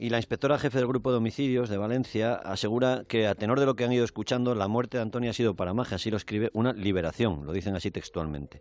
Y 0.00 0.10
la 0.10 0.18
inspectora 0.18 0.58
jefe 0.58 0.78
del 0.78 0.86
grupo 0.86 1.10
de 1.10 1.16
homicidios 1.16 1.68
de 1.68 1.76
Valencia 1.76 2.34
asegura 2.34 3.02
que, 3.08 3.26
a 3.26 3.34
tenor 3.34 3.58
de 3.58 3.66
lo 3.66 3.74
que 3.74 3.84
han 3.84 3.92
ido 3.92 4.04
escuchando, 4.04 4.54
la 4.54 4.68
muerte 4.68 4.96
de 4.96 5.02
Antonio 5.02 5.30
ha 5.30 5.34
sido 5.34 5.54
para 5.54 5.74
Maje, 5.74 5.96
así 5.96 6.08
lo 6.08 6.16
escribe, 6.16 6.50
una 6.52 6.72
liberación, 6.72 7.44
lo 7.44 7.52
dicen 7.52 7.74
así 7.74 7.90
textualmente 7.90 8.60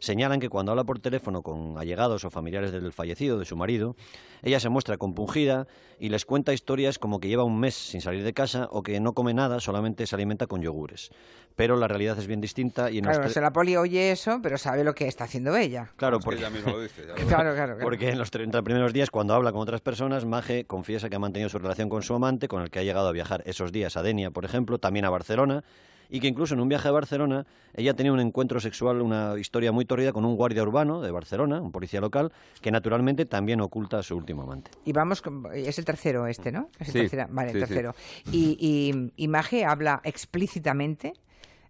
señalan 0.00 0.40
que 0.40 0.48
cuando 0.48 0.72
habla 0.72 0.84
por 0.84 0.98
teléfono 0.98 1.42
con 1.42 1.78
allegados 1.78 2.24
o 2.24 2.30
familiares 2.30 2.72
del 2.72 2.92
fallecido, 2.92 3.38
de 3.38 3.44
su 3.44 3.56
marido, 3.56 3.96
ella 4.42 4.60
se 4.60 4.68
muestra 4.68 4.96
compungida 4.96 5.66
y 5.98 6.08
les 6.08 6.24
cuenta 6.24 6.52
historias 6.52 6.98
como 6.98 7.20
que 7.20 7.28
lleva 7.28 7.44
un 7.44 7.58
mes 7.58 7.74
sin 7.74 8.00
salir 8.00 8.22
de 8.22 8.32
casa 8.32 8.68
o 8.70 8.82
que 8.82 9.00
no 9.00 9.12
come 9.12 9.34
nada, 9.34 9.60
solamente 9.60 10.06
se 10.06 10.14
alimenta 10.14 10.46
con 10.46 10.62
yogures. 10.62 11.10
Pero 11.56 11.76
la 11.76 11.88
realidad 11.88 12.16
es 12.18 12.28
bien 12.28 12.40
distinta. 12.40 12.90
Y 12.90 12.98
en 12.98 13.04
claro, 13.04 13.28
la 13.40 13.52
poli 13.52 13.76
oye 13.76 14.12
eso, 14.12 14.38
pero 14.42 14.58
sabe 14.58 14.84
lo 14.84 14.94
que 14.94 15.08
está 15.08 15.24
haciendo 15.24 15.56
ella. 15.56 15.90
Claro, 15.96 16.20
porque, 16.20 16.40
ella 16.40 16.50
misma 16.50 16.70
lo 16.70 16.80
dice, 16.82 17.02
claro, 17.26 17.54
claro, 17.54 17.78
porque 17.80 18.10
en 18.10 18.18
los 18.18 18.30
30 18.30 18.62
primeros 18.62 18.92
días, 18.92 19.10
cuando 19.10 19.34
habla 19.34 19.50
con 19.50 19.60
otras 19.60 19.80
personas, 19.80 20.24
Maje 20.24 20.66
confiesa 20.66 21.08
que 21.08 21.16
ha 21.16 21.18
mantenido 21.18 21.48
su 21.48 21.58
relación 21.58 21.88
con 21.88 22.02
su 22.02 22.14
amante, 22.14 22.46
con 22.46 22.62
el 22.62 22.70
que 22.70 22.78
ha 22.78 22.82
llegado 22.82 23.08
a 23.08 23.12
viajar 23.12 23.42
esos 23.44 23.72
días 23.72 23.96
a 23.96 24.02
Denia, 24.02 24.30
por 24.30 24.44
ejemplo, 24.44 24.78
también 24.78 25.04
a 25.04 25.10
Barcelona, 25.10 25.64
y 26.08 26.20
que 26.20 26.26
incluso 26.26 26.54
en 26.54 26.60
un 26.60 26.68
viaje 26.68 26.88
a 26.88 26.90
Barcelona 26.90 27.46
ella 27.74 27.94
tenía 27.94 28.12
un 28.12 28.20
encuentro 28.20 28.60
sexual, 28.60 29.02
una 29.02 29.38
historia 29.38 29.72
muy 29.72 29.84
torrida 29.84 30.12
con 30.12 30.24
un 30.24 30.36
guardia 30.36 30.62
urbano 30.62 31.00
de 31.00 31.10
Barcelona, 31.10 31.60
un 31.60 31.72
policía 31.72 32.00
local, 32.00 32.32
que 32.60 32.70
naturalmente 32.70 33.26
también 33.26 33.60
oculta 33.60 33.98
a 33.98 34.02
su 34.02 34.16
último 34.16 34.42
amante. 34.42 34.70
Y 34.84 34.92
vamos, 34.92 35.22
es 35.54 35.78
el 35.78 35.84
tercero 35.84 36.26
este, 36.26 36.50
¿no? 36.52 36.70
Es 36.78 36.94
el 36.94 37.10
vale, 37.30 37.52
el 37.52 37.60
tercero. 37.60 37.94
Y, 38.32 39.10
y 39.16 39.28
Maje 39.28 39.64
habla 39.64 40.00
explícitamente 40.04 41.14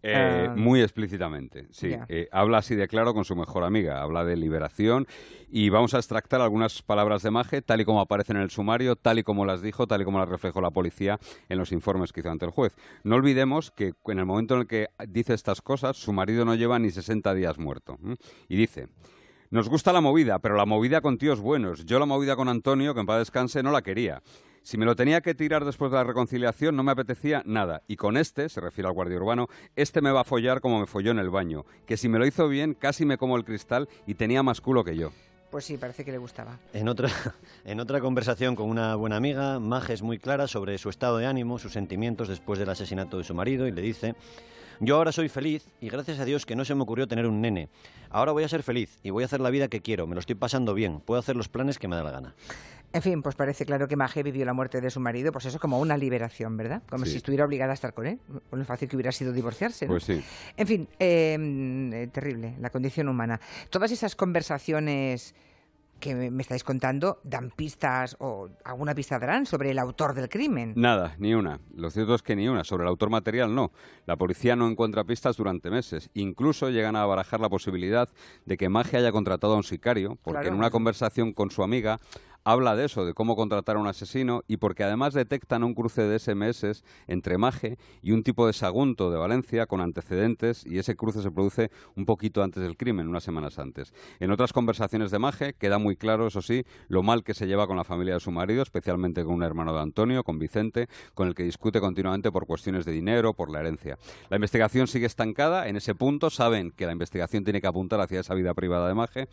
eh, 0.09 0.47
ah. 0.49 0.55
muy 0.57 0.81
explícitamente, 0.81 1.67
sí. 1.71 1.95
Eh, 2.09 2.29
habla 2.33 2.59
así 2.59 2.75
de 2.75 2.89
claro 2.89 3.15
con 3.15 3.25
su 3.25 3.37
mejor 3.37 3.65
amiga, 3.65 4.03
habla 4.03 4.25
de 4.25 4.37
liberación 4.37 5.07
y 5.51 5.69
vamos 5.69 5.95
a 5.95 5.99
extractar 5.99 6.41
algunas 6.41 6.83
palabras 6.83 7.23
de 7.23 7.31
Maje 7.31 7.63
tal 7.63 7.81
y 7.81 7.85
como 7.85 8.01
aparecen 8.01 8.37
en 8.37 8.43
el 8.43 8.51
sumario, 8.51 8.97
tal 8.97 9.19
y 9.19 9.23
como 9.23 9.45
las 9.45 9.63
dijo, 9.63 9.87
tal 9.87 10.03
y 10.03 10.05
como 10.05 10.19
las 10.19 10.29
reflejó 10.29 10.61
la 10.61 10.71
policía 10.71 11.19
en 11.49 11.59
los 11.59 11.73
informes 11.73 12.13
que 12.13 12.21
hizo 12.21 12.31
ante 12.31 12.47
el 12.47 12.53
juez. 12.53 12.77
No 13.05 13.17
olvidemos 13.17 13.71
que 13.71 13.93
en 14.07 14.19
el 14.19 14.27
momento 14.27 14.55
en 14.55 14.61
el 14.61 14.67
que 14.67 14.89
dice 15.09 15.35
estas 15.35 15.63
cosas, 15.63 15.97
su 15.97 16.13
marido 16.13 16.45
no 16.45 16.55
lleva 16.55 16.79
ni 16.79 16.91
60 16.91 17.35
días 17.35 17.59
muerto. 17.59 17.99
Y 18.49 18.57
dice... 18.57 18.89
Nos 19.51 19.71
gusta 19.71 19.95
la 19.95 20.03
movida, 20.03 20.41
pero 20.41 20.57
la 20.57 20.67
movida 20.67 21.01
con 21.01 21.17
tíos 21.17 21.41
buenos. 21.41 21.87
Yo 21.87 21.99
la 21.99 22.05
movida 22.05 22.37
con 22.37 22.51
Antonio, 22.51 22.93
que 22.93 23.01
en 23.01 23.07
paz 23.07 23.21
descanse, 23.21 23.63
no 23.63 23.71
la 23.71 23.81
quería. 23.81 24.23
Si 24.63 24.77
me 24.77 24.85
lo 24.85 24.95
tenía 24.95 25.23
que 25.23 25.35
tirar 25.35 25.65
después 25.65 25.91
de 25.91 25.97
la 25.97 26.05
reconciliación, 26.05 26.77
no 26.77 26.83
me 26.83 26.93
apetecía 26.93 27.43
nada. 27.47 27.81
Y 27.89 27.97
con 27.97 28.19
este, 28.19 28.51
se 28.51 28.61
refiere 28.61 28.89
al 28.89 28.93
guardia 28.93 29.17
urbano, 29.17 29.49
este 29.75 30.03
me 30.03 30.11
va 30.11 30.21
a 30.21 30.25
follar 30.25 30.61
como 30.61 30.81
me 30.81 30.87
folló 30.87 31.13
en 31.13 31.19
el 31.19 31.31
baño. 31.31 31.65
Que 31.87 31.97
si 31.97 32.11
me 32.11 32.19
lo 32.19 32.27
hizo 32.27 32.47
bien, 32.47 32.75
casi 32.75 33.07
me 33.07 33.17
como 33.17 33.39
el 33.39 33.47
cristal 33.47 33.89
y 34.07 34.17
tenía 34.17 34.43
más 34.43 34.61
culo 34.61 34.85
que 34.85 34.99
yo. 34.99 35.13
Pues 35.51 35.65
sí, 35.65 35.79
parece 35.79 36.05
que 36.05 36.13
le 36.13 36.19
gustaba. 36.19 36.59
En 36.75 36.87
otra, 36.87 37.09
en 37.65 37.81
otra 37.81 38.01
conversación 38.01 38.55
con 38.55 38.69
una 38.69 38.97
buena 38.97 39.17
amiga, 39.17 39.59
Maje 39.59 39.95
es 39.95 40.03
muy 40.03 40.19
clara 40.19 40.47
sobre 40.47 40.77
su 40.77 40.91
estado 40.91 41.17
de 41.17 41.25
ánimo, 41.25 41.59
sus 41.59 41.73
sentimientos 41.73 42.29
después 42.29 42.59
del 42.59 42.69
asesinato 42.69 43.17
de 43.17 43.25
su 43.25 43.35
marido 43.35 43.67
y 43.67 43.73
le 43.73 43.81
dice, 43.81 44.15
yo 44.81 44.97
ahora 44.97 45.13
soy 45.13 45.29
feliz 45.29 45.67
y 45.81 45.89
gracias 45.89 46.19
a 46.19 46.25
Dios 46.25 46.47
que 46.47 46.57
no 46.57 46.65
se 46.65 46.75
me 46.75 46.83
ocurrió 46.83 47.07
tener 47.07 47.27
un 47.27 47.41
nene. 47.41 47.69
Ahora 48.11 48.33
voy 48.33 48.45
a 48.45 48.49
ser 48.49 48.63
feliz 48.63 48.99
y 49.03 49.11
voy 49.11 49.23
a 49.23 49.27
hacer 49.27 49.41
la 49.41 49.51
vida 49.51 49.69
que 49.69 49.81
quiero, 49.81 50.07
me 50.07 50.15
lo 50.15 50.21
estoy 50.21 50.35
pasando 50.35 50.75
bien, 50.75 51.01
puedo 51.01 51.21
hacer 51.21 51.37
los 51.37 51.49
planes 51.49 51.79
que 51.79 51.89
me 51.89 51.97
da 51.97 52.03
la 52.03 52.11
gana. 52.11 52.35
En 52.91 53.03
fin, 53.03 53.23
pues 53.23 53.35
parece 53.35 53.67
claro 53.67 53.87
que 53.87 53.97
Maje 53.97 54.23
vivió 54.23 54.47
la 54.47 54.55
muerte 54.55 54.81
de 54.81 54.91
su 54.91 54.99
marido, 54.99 55.31
pues 55.31 55.45
eso 55.45 55.59
como 55.59 55.79
una 55.79 55.99
liberación, 55.99 56.57
¿verdad? 56.57 56.83
Como 56.89 57.05
si 57.05 57.19
estuviera 57.19 57.45
obligada 57.45 57.73
a 57.73 57.75
estar 57.75 57.93
con 57.93 58.07
él. 58.07 58.19
Lo 58.51 58.65
fácil 58.65 58.89
que 58.89 58.97
hubiera 58.97 59.13
sido 59.13 59.33
divorciarse. 59.33 59.87
Pues 59.87 60.05
sí. 60.05 60.25
En 60.57 60.67
fin, 60.67 60.89
em, 60.99 61.93
eh, 61.93 62.07
terrible, 62.07 62.55
la 62.59 62.71
condición 62.71 63.09
humana. 63.09 63.39
Todas 63.69 63.93
esas 63.93 64.17
conversaciones 64.17 65.35
que 65.99 66.15
me 66.15 66.43
estáis 66.43 66.65
contando 66.65 67.21
dan 67.25 67.51
pistas 67.51 68.17
o 68.21 68.49
alguna 68.65 68.95
pista 68.95 69.19
darán 69.19 69.47
sobre 69.47 69.71
el 69.71 69.79
autor 69.79 70.15
del 70.15 70.29
crimen. 70.29 70.75
Nada, 70.77 71.15
ni 71.19 71.35
una. 71.35 71.61
Lo 71.75 71.91
cierto 71.91 72.15
es 72.15 72.23
que 72.23 72.37
ni 72.37 72.49
una. 72.49 72.65
Sobre 72.65 72.85
el 72.85 72.89
autor 72.89 73.11
material 73.11 73.55
no. 73.55 73.73
La 74.07 74.17
policía 74.17 74.57
no 74.57 74.69
encuentra 74.69 75.05
pistas 75.05 75.37
durante 75.37 75.71
meses. 75.71 76.11
Incluso 76.15 76.71
llegan 76.71 76.97
a 76.97 77.05
barajar 77.07 77.41
la 77.41 77.49
posibilidad 77.49 78.09
de 78.47 78.57
que 78.57 78.69
Magia 78.69 79.01
haya 79.01 79.13
contratado 79.13 79.55
a 79.55 79.57
un 79.57 79.65
sicario, 79.65 80.19
porque 80.23 80.49
en 80.49 80.55
una 80.55 80.71
conversación 80.71 81.33
con 81.33 81.51
su 81.51 81.63
amiga 81.63 82.01
habla 82.45 82.77
de 82.77 82.87
eso, 82.87 83.05
de 83.05 83.15
cómo 83.15 83.37
contratar 83.37 83.77
a 83.77 83.79
un 83.79 83.87
asesino 83.87 84.43
y 84.49 84.57
porque 84.57 84.85
además 84.85 85.15
detectan 85.15 85.65
un 85.65 85.75
cruce 85.75 86.03
de 86.03 86.19
SMS 86.19 86.83
entre 87.07 87.39
Maje 87.39 87.79
y 88.03 88.13
un 88.13 88.23
tipo 88.23 88.47
de 88.47 88.53
Sagunto 88.53 89.11
de 89.11 89.19
Valencia 89.19 89.67
con 89.67 89.81
antecedentes 89.81 90.65
y 90.67 90.79
ese 90.79 90.97
cruce 90.97 91.23
se 91.23 91.31
produce 91.31 91.71
un 91.97 92.07
poquito 92.07 92.43
antes 92.43 92.63
del 92.63 92.77
crimen, 92.77 93.09
unas 93.09 93.25
semanas 93.25 93.59
antes. 93.59 93.93
En 94.21 94.31
otras 94.31 94.53
conversaciones 94.53 95.11
de 95.11 95.19
Maje 95.19 95.55
queda 95.55 95.79
muy 95.79 95.97
claro, 95.97 96.27
eso 96.27 96.43
sí, 96.43 96.65
lo 96.89 97.03
mal 97.03 97.25
que 97.25 97.35
se 97.35 97.47
lleva 97.47 97.67
con 97.67 97.77
la 97.77 97.85
familia 97.85 98.15
de 98.15 98.21
su 98.21 98.31
marido, 98.31 98.63
especialmente 98.63 99.25
con 99.25 99.35
un 99.35 99.43
hermano 99.43 99.75
de 99.75 99.81
Antonio, 99.81 100.25
con 100.25 100.39
Vicente, 100.39 100.89
con 101.15 101.29
el 101.29 101.35
que 101.35 101.43
discute 101.43 101.81
continuamente 101.81 102.33
por 102.33 102.47
cuestiones 102.47 102.85
de 102.85 102.93
dinero, 102.93 103.35
por 103.35 103.51
la 103.51 103.61
herencia. 103.61 103.99
La 104.31 104.37
investigación 104.37 104.87
sigue 104.87 105.07
estancada 105.07 105.69
en 105.69 105.77
ese 105.77 105.95
punto, 105.95 106.31
saben 106.31 106.71
que 106.71 106.87
la 106.87 106.93
investigación 106.93 107.45
tiene 107.45 107.61
que 107.61 107.67
apuntar 107.67 108.01
hacia 108.01 108.21
esa 108.21 108.35
vida 108.35 108.55
privada 108.55 108.89
de 108.89 108.95
Maje 108.95 109.29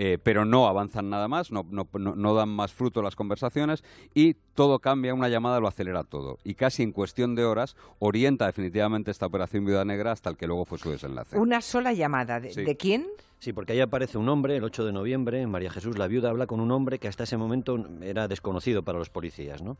eh, 0.00 0.16
pero 0.22 0.44
no 0.44 0.68
avanzan 0.68 1.10
nada 1.10 1.26
más, 1.26 1.50
no, 1.50 1.66
no, 1.70 1.88
no, 1.92 2.34
dan 2.34 2.48
más 2.48 2.72
fruto 2.72 3.02
las 3.02 3.16
conversaciones 3.16 3.82
y 4.14 4.34
todo 4.54 4.78
cambia, 4.78 5.12
una 5.12 5.28
llamada 5.28 5.58
lo 5.58 5.66
acelera 5.66 6.04
todo. 6.04 6.38
Y 6.44 6.54
casi 6.54 6.84
en 6.84 6.92
cuestión 6.92 7.34
de 7.34 7.44
horas 7.44 7.74
orienta 7.98 8.46
definitivamente 8.46 9.10
esta 9.10 9.26
operación 9.26 9.64
Viuda 9.64 9.84
Negra 9.84 10.12
hasta 10.12 10.30
el 10.30 10.36
que 10.36 10.46
luego 10.46 10.64
fue 10.64 10.78
su 10.78 10.90
desenlace. 10.92 11.36
¿Una 11.36 11.60
sola 11.60 11.92
llamada? 11.92 12.38
¿De, 12.38 12.76
quién? 12.76 13.08
Sí, 13.40 13.52
porque 13.52 13.72
ahí 13.72 13.80
aparece 13.80 14.18
un 14.18 14.28
hombre, 14.28 14.56
el 14.56 14.64
8 14.64 14.84
de 14.84 14.92
noviembre, 14.92 15.46
María 15.46 15.70
Jesús, 15.70 15.96
la 15.96 16.08
viuda, 16.08 16.30
habla 16.30 16.48
con 16.48 16.58
un 16.58 16.72
hombre 16.72 16.98
que 16.98 17.06
hasta 17.06 17.22
ese 17.22 17.36
momento 17.36 17.86
era 18.02 18.26
desconocido 18.26 18.82
para 18.82 18.98
los 18.98 19.10
policías. 19.10 19.62
¿no? 19.62 19.76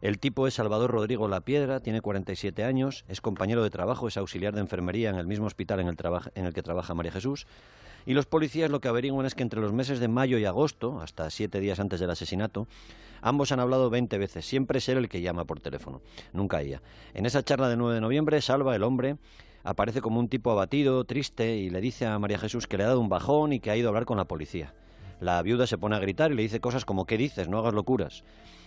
El 0.00 0.18
tipo 0.18 0.46
es 0.46 0.54
Salvador 0.54 0.90
Rodrigo 0.90 1.28
La 1.28 1.42
Piedra, 1.42 1.80
tiene 1.80 2.00
47 2.00 2.64
años, 2.64 3.04
es 3.08 3.20
compañero 3.20 3.62
de 3.62 3.68
trabajo, 3.68 4.08
es 4.08 4.16
auxiliar 4.16 4.54
de 4.54 4.60
enfermería 4.60 5.10
en 5.10 5.16
el 5.16 5.26
mismo 5.26 5.44
hospital 5.44 5.80
en 5.80 5.88
el, 5.88 5.96
en 6.34 6.46
el 6.46 6.54
que 6.54 6.62
trabaja 6.62 6.94
María 6.94 7.12
Jesús. 7.12 7.46
Y 8.06 8.14
los 8.14 8.24
policías 8.24 8.70
lo 8.70 8.80
que 8.80 8.88
averiguan 8.88 9.26
es 9.26 9.34
que 9.34 9.42
entre 9.42 9.60
los 9.60 9.74
meses 9.74 10.00
de 10.00 10.08
mayo 10.08 10.38
y 10.38 10.46
agosto, 10.46 11.02
hasta 11.02 11.28
siete 11.28 11.60
días 11.60 11.80
antes 11.80 12.00
del 12.00 12.10
asesinato, 12.10 12.66
ambos 13.20 13.52
han 13.52 13.60
hablado 13.60 13.90
20 13.90 14.16
veces. 14.16 14.46
Siempre 14.46 14.78
es 14.78 14.88
él 14.88 14.96
el 14.96 15.10
que 15.10 15.20
llama 15.20 15.44
por 15.44 15.60
teléfono, 15.60 16.00
nunca 16.32 16.62
ella. 16.62 16.80
En 17.12 17.26
esa 17.26 17.42
charla 17.44 17.68
de 17.68 17.76
9 17.76 17.96
de 17.96 18.00
noviembre, 18.00 18.40
Salva, 18.40 18.74
el 18.74 18.82
hombre, 18.82 19.18
aparece 19.64 20.00
como 20.00 20.20
un 20.20 20.28
tipo 20.28 20.50
abatido, 20.50 21.04
triste, 21.04 21.56
y 21.56 21.70
le 21.70 21.80
dice 21.80 22.06
a 22.06 22.18
María 22.18 22.38
Jesús 22.38 22.66
que 22.66 22.76
le 22.76 22.84
ha 22.84 22.88
dado 22.88 23.00
un 23.00 23.08
bajón 23.08 23.52
y 23.52 23.60
que 23.60 23.70
ha 23.70 23.76
ido 23.76 23.88
a 23.88 23.90
hablar 23.90 24.04
con 24.04 24.16
la 24.16 24.26
policía. 24.26 24.74
La 25.20 25.40
viuda 25.42 25.66
se 25.66 25.78
pone 25.78 25.96
a 25.96 26.00
gritar 26.00 26.32
y 26.32 26.34
le 26.34 26.42
dice 26.42 26.60
cosas 26.60 26.84
como 26.84 27.06
¿qué 27.06 27.16
dices? 27.16 27.48
No 27.48 27.58
hagas 27.58 27.74
locuras. 27.74 28.24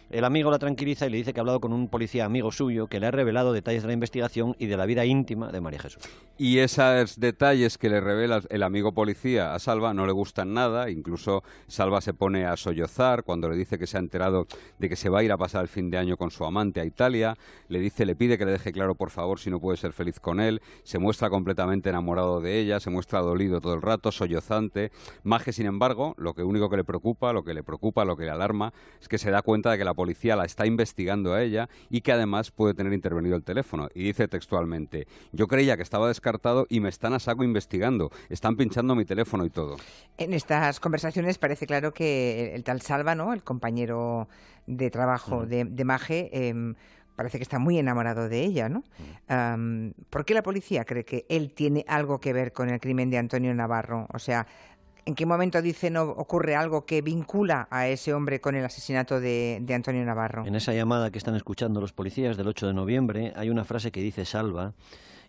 El 0.10 0.24
amigo 0.24 0.52
la 0.52 0.60
tranquiliza 0.60 1.08
y 1.08 1.10
le 1.10 1.18
dice 1.18 1.34
que 1.34 1.40
ha 1.40 1.42
hablado 1.42 1.60
con 1.60 1.74
un 1.74 1.88
policía 1.88 2.26
amigo 2.26 2.52
suyo 2.52 2.88
que 2.88 3.00
le 3.00 3.08
ha 3.08 3.12
revelado 3.12 3.54
detalles 3.54 3.82
de 3.82 3.88
la 3.88 3.94
investigación 3.94 4.56
y 4.60 4.68
de 4.68 4.78
la 4.78 4.86
vida 4.86 5.06
íntima 5.06 5.52
de 5.52 5.62
María 5.62 5.80
Jesús. 5.80 6.04
Y 6.38 6.60
esos 6.60 7.20
detalles 7.20 7.78
que 7.78 7.90
le 7.90 8.02
revela 8.02 8.42
el 8.50 8.64
amigo 8.64 8.94
policía 8.94 9.54
a 9.56 9.60
Salva 9.60 9.94
no 9.94 10.06
le 10.06 10.12
gustan 10.12 10.54
nada, 10.54 10.90
incluso 10.90 11.44
Salva 11.68 12.02
se 12.02 12.14
pone 12.14 12.46
a 12.46 12.58
sollozar 12.58 13.24
cuando 13.24 13.50
le 13.50 13.56
dice 13.56 13.80
que 13.80 13.88
se 13.88 13.98
ha 13.98 14.00
enterado 14.00 14.46
de 14.78 14.90
que 14.90 14.96
se 14.96 15.10
va 15.10 15.20
a 15.20 15.24
ir 15.24 15.32
a 15.32 15.38
pasar 15.38 15.64
el 15.64 15.70
fin 15.70 15.90
de 15.90 15.98
año 15.98 16.18
con 16.18 16.32
su 16.32 16.46
amante 16.46 16.82
a 16.82 16.86
Italia, 16.86 17.36
le 17.70 17.80
dice, 17.80 18.06
le 18.06 18.16
pide 18.16 18.38
que 18.38 18.46
le 18.46 18.52
deje 18.52 18.72
claro 18.72 18.96
por 18.96 19.10
favor 19.10 19.40
si 19.40 19.50
no 19.50 19.60
puede 19.60 19.78
ser 19.78 19.94
feliz 19.94 20.20
con 20.20 20.40
él, 20.40 20.62
se 20.84 21.00
muestra 21.00 21.30
completamente 21.30 21.90
enamorado 21.90 22.42
de 22.42 22.60
ella, 22.60 22.80
se 22.80 22.90
muestra 22.90 23.22
dolido 23.22 23.62
todo 23.62 23.74
el 23.74 23.82
rato, 23.82 24.12
sollozante. 24.12 24.92
Maje, 25.24 25.52
sin 25.52 25.66
embargo, 25.66 26.14
lo 26.18 26.34
que 26.34 26.44
único 26.44 26.70
que 26.70 26.78
le 26.78 26.84
preocupa, 26.84 27.34
lo 27.34 27.44
que 27.44 27.54
le 27.54 27.64
preocupa, 27.64 28.06
lo 28.06 28.16
que 28.16 28.26
le 28.26 28.32
alarma, 28.32 28.74
es 29.02 29.08
que 29.08 29.18
se 29.18 29.32
da 29.32 29.42
cuenta 29.42 29.72
de 29.72 29.78
que 29.78 29.86
la 29.86 29.95
policía 29.96 30.36
la 30.36 30.46
está 30.46 30.66
investigando 30.66 31.34
a 31.34 31.42
ella 31.42 31.70
y 31.90 32.02
que 32.02 32.12
además 32.12 32.52
puede 32.52 32.74
tener 32.74 32.94
intervenido 32.94 33.36
el 33.36 33.44
teléfono. 33.44 33.90
Y 33.94 34.04
dice 34.04 34.28
textualmente, 34.28 35.08
yo 35.32 35.48
creía 35.48 35.78
que 35.78 35.84
estaba 35.84 36.08
descartado 36.08 36.68
y 36.70 36.80
me 36.80 36.90
están 36.90 37.14
a 37.14 37.20
saco 37.20 37.44
investigando, 37.44 38.12
están 38.30 38.56
pinchando 38.56 38.96
mi 38.96 39.06
teléfono 39.06 39.46
y 39.46 39.50
todo. 39.50 39.78
En 40.18 40.34
estas 40.34 40.80
conversaciones 40.80 41.38
parece 41.38 41.66
claro 41.66 41.94
que 41.94 42.54
el 42.54 42.64
tal 42.64 42.82
Salva, 42.82 43.16
¿no? 43.16 43.34
el 43.34 43.44
compañero 43.44 44.28
de 44.68 44.90
trabajo 44.90 45.46
de, 45.46 45.66
Maje, 45.86 46.30
em, 46.50 46.75
parece 47.16 47.38
que 47.38 47.44
está 47.44 47.60
muy 47.60 47.78
enamorado 47.78 48.28
de 48.28 48.42
ella, 48.42 48.70
¿no? 48.70 48.84
¿Por 50.10 50.25
qué 50.25 50.34
la 50.34 50.44
policía 50.44 50.86
cree 50.86 51.06
que 51.06 51.25
él 51.30 51.54
tiene 51.54 51.86
algo 51.88 52.20
que 52.20 52.34
ver 52.34 52.52
con 52.52 52.70
el 52.70 52.80
crimen 52.80 53.10
de 53.10 53.18
Antonio 53.18 53.54
Navarro? 53.54 54.08
O 54.14 54.20
sea, 54.20 54.48
¿En 55.08 55.14
qué 55.14 55.28
momento 55.28 55.62
dice 55.62 55.92
no 55.92 56.04
ocurre 56.04 56.56
algo 56.56 56.88
que 56.88 57.04
vincula 57.04 57.68
a 57.70 57.88
ese 57.88 58.12
hombre 58.14 58.42
con 58.42 58.56
el 58.56 58.66
asesinato 58.66 59.20
de, 59.20 59.60
de, 59.62 59.74
Antonio 59.76 60.04
Navarro? 60.04 60.46
En 60.48 60.56
esa 60.56 60.74
llamada 60.74 61.12
que 61.12 61.20
están 61.20 61.36
escuchando 61.36 61.80
los 61.80 61.94
policías 61.94 62.38
del 62.38 62.48
8 62.48 62.68
de 62.68 62.74
noviembre 62.74 63.34
hay 63.36 63.52
una 63.52 63.66
frase 63.66 63.92
que 63.92 64.02
dice 64.02 64.26
Salva 64.26 64.74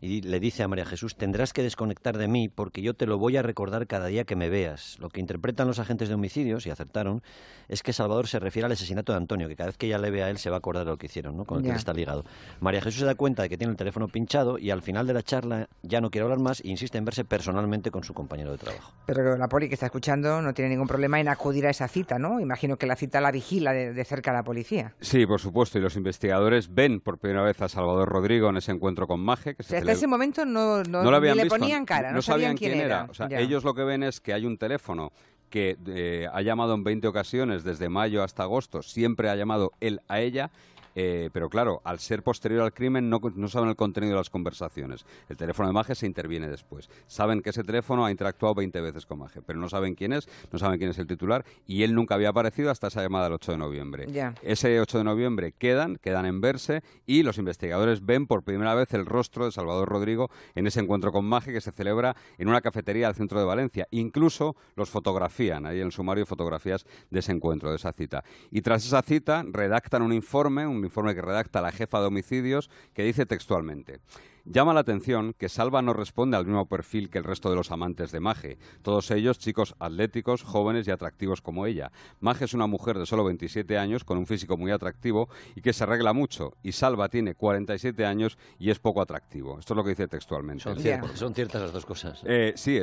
y 0.00 0.22
le 0.22 0.40
dice 0.40 0.62
a 0.62 0.68
María 0.68 0.84
Jesús, 0.84 1.16
tendrás 1.16 1.52
que 1.52 1.62
desconectar 1.62 2.18
de 2.18 2.28
mí 2.28 2.48
porque 2.48 2.82
yo 2.82 2.94
te 2.94 3.06
lo 3.06 3.18
voy 3.18 3.36
a 3.36 3.42
recordar 3.42 3.86
cada 3.86 4.06
día 4.06 4.24
que 4.24 4.36
me 4.36 4.48
veas. 4.48 4.98
Lo 4.98 5.08
que 5.08 5.20
interpretan 5.20 5.66
los 5.66 5.78
agentes 5.78 6.08
de 6.08 6.14
homicidios, 6.14 6.66
y 6.66 6.70
acertaron, 6.70 7.22
es 7.68 7.82
que 7.82 7.92
Salvador 7.92 8.28
se 8.28 8.38
refiere 8.38 8.66
al 8.66 8.72
asesinato 8.72 9.12
de 9.12 9.18
Antonio, 9.18 9.48
que 9.48 9.56
cada 9.56 9.68
vez 9.68 9.76
que 9.76 9.86
ella 9.86 9.98
le 9.98 10.10
ve 10.10 10.22
a 10.22 10.30
él 10.30 10.38
se 10.38 10.50
va 10.50 10.56
a 10.56 10.58
acordar 10.58 10.84
de 10.84 10.90
lo 10.90 10.96
que 10.96 11.06
hicieron, 11.06 11.36
¿no? 11.36 11.44
con 11.44 11.64
el 11.64 11.70
que 11.70 11.76
está 11.76 11.92
ligado. 11.92 12.24
María 12.60 12.80
Jesús 12.80 13.00
se 13.00 13.06
da 13.06 13.14
cuenta 13.14 13.42
de 13.42 13.48
que 13.48 13.56
tiene 13.56 13.70
el 13.70 13.76
teléfono 13.76 14.08
pinchado 14.08 14.58
y 14.58 14.70
al 14.70 14.82
final 14.82 15.06
de 15.06 15.14
la 15.14 15.22
charla 15.22 15.68
ya 15.82 16.00
no 16.00 16.10
quiere 16.10 16.24
hablar 16.24 16.38
más 16.38 16.60
e 16.60 16.68
insiste 16.68 16.98
en 16.98 17.04
verse 17.04 17.24
personalmente 17.24 17.90
con 17.90 18.04
su 18.04 18.14
compañero 18.14 18.52
de 18.52 18.58
trabajo. 18.58 18.92
Pero 19.06 19.36
la 19.36 19.48
poli 19.48 19.68
que 19.68 19.74
está 19.74 19.86
escuchando 19.86 20.40
no 20.42 20.52
tiene 20.54 20.70
ningún 20.70 20.86
problema 20.86 21.20
en 21.20 21.28
acudir 21.28 21.66
a 21.66 21.70
esa 21.70 21.88
cita, 21.88 22.18
¿no? 22.18 22.40
Imagino 22.40 22.76
que 22.76 22.86
la 22.86 22.96
cita 22.96 23.20
la 23.20 23.30
vigila 23.30 23.72
de, 23.72 24.04
cerca 24.04 24.32
la 24.32 24.42
policía. 24.42 24.94
Sí, 25.00 25.26
por 25.26 25.40
supuesto, 25.40 25.78
y 25.78 25.82
los 25.82 25.96
investigadores 25.96 26.72
ven 26.72 27.00
por 27.00 27.18
primera 27.18 27.42
vez 27.42 27.60
a 27.62 27.68
Salvador 27.68 28.08
Rodrigo 28.08 28.48
en 28.50 28.56
ese 28.58 28.72
encuentro 28.72 29.06
con 29.06 29.20
Maje. 29.20 29.54
Que 29.54 29.62
hasta 29.90 29.92
ese 29.92 30.06
momento 30.06 30.44
no, 30.44 30.82
no, 30.82 31.20
le 31.20 31.46
ponían 31.46 31.84
cara, 31.84 32.12
no, 32.12 32.22
sabían, 32.22 32.56
quién, 32.56 32.80
era. 32.80 33.08
ellos 33.30 33.64
lo 33.64 33.74
que 33.74 33.84
ven 33.84 34.02
es 34.02 34.20
que 34.20 34.32
hay 34.32 34.46
un 34.46 34.58
teléfono 34.58 35.12
que 35.50 35.76
eh, 35.86 36.26
ha 36.32 36.42
llamado 36.42 36.74
en 36.74 36.84
20 36.84 37.06
ocasiones 37.08 37.64
desde 37.64 37.88
mayo 37.88 38.22
hasta 38.22 38.42
agosto, 38.42 38.82
siempre 38.82 39.30
ha 39.30 39.36
llamado 39.36 39.72
él 39.80 40.00
a 40.08 40.20
ella 40.20 40.50
eh, 40.98 41.28
pero 41.30 41.50
claro, 41.50 41.82
al 41.84 41.98
ser 41.98 42.22
posterior 42.22 42.62
al 42.62 42.72
crimen 42.72 43.10
no, 43.10 43.20
saben 43.48 43.68
el 43.68 43.76
contenido 43.76 44.14
de 44.14 44.20
las 44.20 44.30
conversaciones. 44.30 45.04
El 45.28 45.36
teléfono 45.36 45.68
de 45.68 45.74
Maje 45.74 45.94
se 45.94 46.06
interviene 46.06 46.48
después. 46.48 46.88
Saben 47.06 47.42
que 47.42 47.50
ese 47.50 47.62
teléfono 47.62 48.06
ha 48.06 48.10
interactuado 48.10 48.54
20 48.54 48.80
veces 48.80 49.04
con 49.04 49.18
Maje, 49.18 49.42
pero 49.42 49.58
no 49.58 49.68
saben 49.68 49.94
quién 49.94 50.14
es, 50.14 50.26
no 50.50 50.58
saben 50.58 50.78
quién 50.78 50.90
es 50.90 50.98
el 50.98 51.06
titular 51.06 51.44
y 51.66 51.82
él 51.82 51.94
nunca 51.94 52.14
había 52.14 52.30
aparecido 52.30 52.70
hasta 52.70 52.86
esa 52.86 53.02
llamada 53.02 53.24
del 53.24 53.34
8 53.34 53.52
de 53.52 53.58
noviembre. 53.58 54.06
Ese 54.40 54.80
8 54.80 54.98
de 54.98 55.04
noviembre 55.04 55.52
quedan, 55.52 55.96
quedan 55.96 56.24
en 56.24 56.40
verse 56.40 56.82
y 57.04 57.22
los 57.22 57.36
investigadores 57.36 58.06
ven 58.06 58.26
por 58.26 58.42
primera 58.42 58.74
vez 58.74 58.94
el 58.94 59.04
rostro 59.04 59.44
de 59.44 59.52
Salvador 59.52 59.90
Rodrigo 59.90 60.30
en 60.54 60.66
ese 60.66 60.80
encuentro 60.80 61.12
con 61.12 61.26
Maje 61.26 61.52
que 61.52 61.60
se 61.60 61.72
celebra 61.72 62.16
en 62.38 62.48
una 62.48 62.62
cafetería 62.62 63.08
del 63.08 63.16
centro 63.16 63.38
de 63.38 63.44
Valencia. 63.44 63.86
Incluso 63.90 64.56
los 64.76 64.88
fotografían, 64.88 65.66
ahí 65.66 65.80
en 65.80 65.86
el 65.86 65.92
sumario 65.92 66.24
fotografías 66.24 66.86
de 67.10 67.18
ese 67.18 67.32
encuentro, 67.32 67.68
de 67.68 67.76
esa 67.76 67.92
cita. 67.92 68.24
Y 68.50 68.62
tras 68.62 68.86
esa 68.86 69.02
cita 69.02 69.44
redactan 69.46 70.00
un 70.00 70.14
informe, 70.14 70.66
un 70.66 70.85
informe 70.86 71.14
que 71.14 71.22
redacta 71.22 71.60
la 71.60 71.72
jefa 71.72 72.00
de 72.00 72.06
homicidios, 72.06 72.70
que 72.94 73.02
dice 73.02 73.26
textualmente 73.26 74.00
Llama 74.48 74.72
la 74.72 74.80
atención 74.80 75.34
que 75.36 75.48
Salva 75.48 75.82
no 75.82 75.92
responde 75.92 76.36
al 76.36 76.46
mismo 76.46 76.66
perfil 76.66 77.10
que 77.10 77.18
el 77.18 77.24
resto 77.24 77.50
de 77.50 77.56
los 77.56 77.72
amantes 77.72 78.12
de 78.12 78.20
Maje, 78.20 78.58
todos 78.82 79.10
ellos 79.10 79.40
chicos 79.40 79.74
atléticos, 79.80 80.44
jóvenes 80.44 80.86
y 80.86 80.92
atractivos 80.92 81.42
como 81.42 81.66
ella. 81.66 81.90
Maje 82.20 82.44
es 82.44 82.54
una 82.54 82.68
mujer 82.68 82.96
de 82.96 83.06
solo 83.06 83.24
27 83.24 83.76
años 83.76 84.04
con 84.04 84.18
un 84.18 84.24
físico 84.24 84.56
muy 84.56 84.70
atractivo 84.70 85.28
y 85.56 85.62
que 85.62 85.72
se 85.72 85.82
arregla 85.82 86.12
mucho, 86.12 86.52
y 86.62 86.70
Salva 86.70 87.08
tiene 87.08 87.34
47 87.34 88.06
años 88.06 88.38
y 88.60 88.70
es 88.70 88.78
poco 88.78 89.02
atractivo. 89.02 89.58
Esto 89.58 89.74
es 89.74 89.76
lo 89.76 89.82
que 89.82 89.90
dice 89.90 90.06
textualmente. 90.06 90.62
Son, 90.62 91.34
ciertas 91.34 91.62
las 91.62 91.72
dos 91.72 91.84
cosas. 91.84 92.22
Eh, 92.24 92.52
sí, 92.54 92.78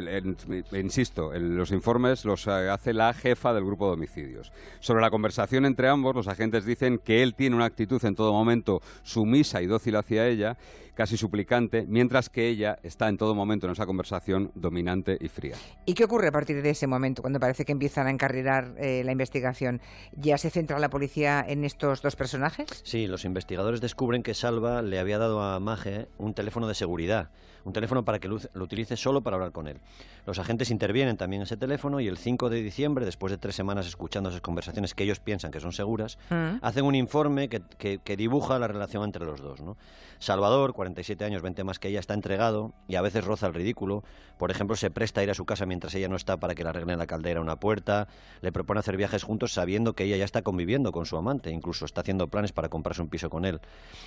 insisto, 0.74 1.32
los 1.32 1.72
informes 1.72 2.26
los 2.26 2.46
eh, 2.46 2.70
hace 2.70 2.92
la 2.92 3.14
jefa 3.14 3.54
del 3.54 3.64
grupo 3.64 3.88
de 3.88 3.94
homicidios. 3.94 4.52
Sobre 4.82 5.02
la 5.02 5.10
conversación 5.10 5.66
entre 5.66 5.88
ambos, 5.88 6.14
los 6.14 6.28
agentes 6.28 6.66
dicen 6.66 6.98
que 6.98 7.24
él 7.24 7.36
tiene 7.36 7.56
una 7.56 7.66
actitud 7.66 8.04
en 8.04 8.16
todo 8.16 8.34
momento 8.34 8.82
sumisa 9.04 9.62
y 9.62 9.68
dócil 9.68 9.96
hacia 9.96 10.28
ella, 10.28 10.58
casi 10.94 11.18
suplicante, 11.18 11.53
mientras 11.88 12.30
que 12.30 12.48
ella 12.48 12.78
está 12.84 13.10
en 13.10 13.18
todo 13.18 13.36
momento 13.36 13.68
en 13.68 13.74
esa 13.74 13.86
conversación 13.86 14.52
dominante 14.56 15.18
y 15.20 15.28
fría. 15.28 15.56
¿Y 15.86 15.94
qué 15.94 16.06
ocurre 16.06 16.28
a 16.28 16.32
partir 16.32 16.62
de 16.62 16.70
ese 16.70 16.88
momento, 16.88 17.22
cuando 17.22 17.40
parece 17.40 17.66
que 17.66 17.72
empiezan 17.72 18.08
a 18.08 18.10
encarrilar 18.10 18.74
eh, 18.78 19.04
la 19.04 19.12
investigación? 19.12 19.82
¿Ya 20.16 20.38
se 20.38 20.50
centra 20.50 20.80
la 20.80 20.90
policía 20.90 21.44
en 21.48 21.64
estos 21.64 22.02
dos 22.02 22.16
personajes? 22.16 22.68
Sí, 22.84 23.08
los 23.08 23.26
investigadores 23.26 23.82
descubren 23.82 24.24
que 24.24 24.34
Salva 24.34 24.82
le 24.82 25.00
había 25.00 25.18
dado 25.18 25.42
a 25.42 25.60
Maje 25.60 26.08
un 26.18 26.34
teléfono 26.34 26.68
de 26.68 26.76
seguridad, 26.76 27.30
un 27.66 27.74
teléfono 27.74 28.04
para 28.04 28.20
que 28.20 28.28
lo 28.28 28.38
utilice 28.56 28.98
solo 28.98 29.22
para 29.22 29.36
hablar 29.36 29.52
con 29.52 29.68
él. 29.68 29.80
Los 30.26 30.40
agentes 30.40 30.72
intervienen 30.72 31.18
también 31.18 31.42
en 31.42 31.44
ese 31.44 31.58
teléfono 31.58 32.00
y 32.00 32.08
el 32.08 32.18
5 32.18 32.50
de 32.50 32.62
diciembre, 32.62 33.06
después 33.06 33.32
de 33.32 33.38
tres 33.38 33.56
semanas 33.56 33.88
escuchando 33.88 34.30
esas 34.30 34.42
conversaciones 34.42 34.94
que 34.94 35.04
ellos 35.04 35.20
piensan 35.20 35.52
que 35.52 35.60
son 35.60 35.74
seguras, 35.74 36.18
mm. 36.30 36.58
hacen 36.62 36.86
un 36.86 36.96
informe 36.96 37.50
que, 37.50 37.62
que, 37.78 38.18
dibuja 38.18 38.60
la 38.60 38.68
relación 38.68 39.04
entre 39.04 39.26
los 39.26 39.42
dos. 39.42 39.62
¿no? 39.62 39.78
Salvador, 40.20 40.74
47 40.74 41.26
años, 41.26 41.42
20 41.44 41.64
más 41.64 41.78
que 41.78 41.90
ella, 41.90 42.00
está 42.00 42.16
entregado 42.16 42.74
y 42.88 42.96
a 42.96 43.02
veces 43.02 43.24
roza 43.24 43.48
el 43.48 43.54
ridículo. 43.54 44.04
Por 44.40 44.50
ejemplo, 44.50 44.76
se 44.76 44.90
presta 44.90 45.22
a 45.22 45.24
ir 45.24 45.30
a 45.30 45.36
su 45.36 45.46
casa 45.46 45.68
mientras 45.68 45.94
ella 45.94 46.08
no 46.08 46.16
está 46.16 46.38
para 46.38 46.56
que 46.56 46.64
le 46.64 46.70
arreglen 46.70 46.98
la 46.98 47.06
caldera 47.06 47.40
una 47.40 47.58
puerta, 47.58 48.08
le 48.42 48.52
propone 48.52 48.80
hacer 48.80 48.98
viajes 48.98 49.24
juntos 49.24 49.54
sabiendo 49.54 49.94
que 49.94 50.06
ella 50.06 50.18
ya 50.18 50.26
está 50.26 50.42
conviviendo 50.42 50.92
con 50.92 51.06
su 51.06 51.18
amante, 51.18 51.52
incluso 51.52 51.86
está 51.86 52.02
haciendo 52.02 52.28
planes 52.28 52.52
para 52.52 52.70
comprarse 52.70 53.02
un 53.02 53.10
piso 53.10 53.30
con 53.30 53.46
él. 53.46 53.62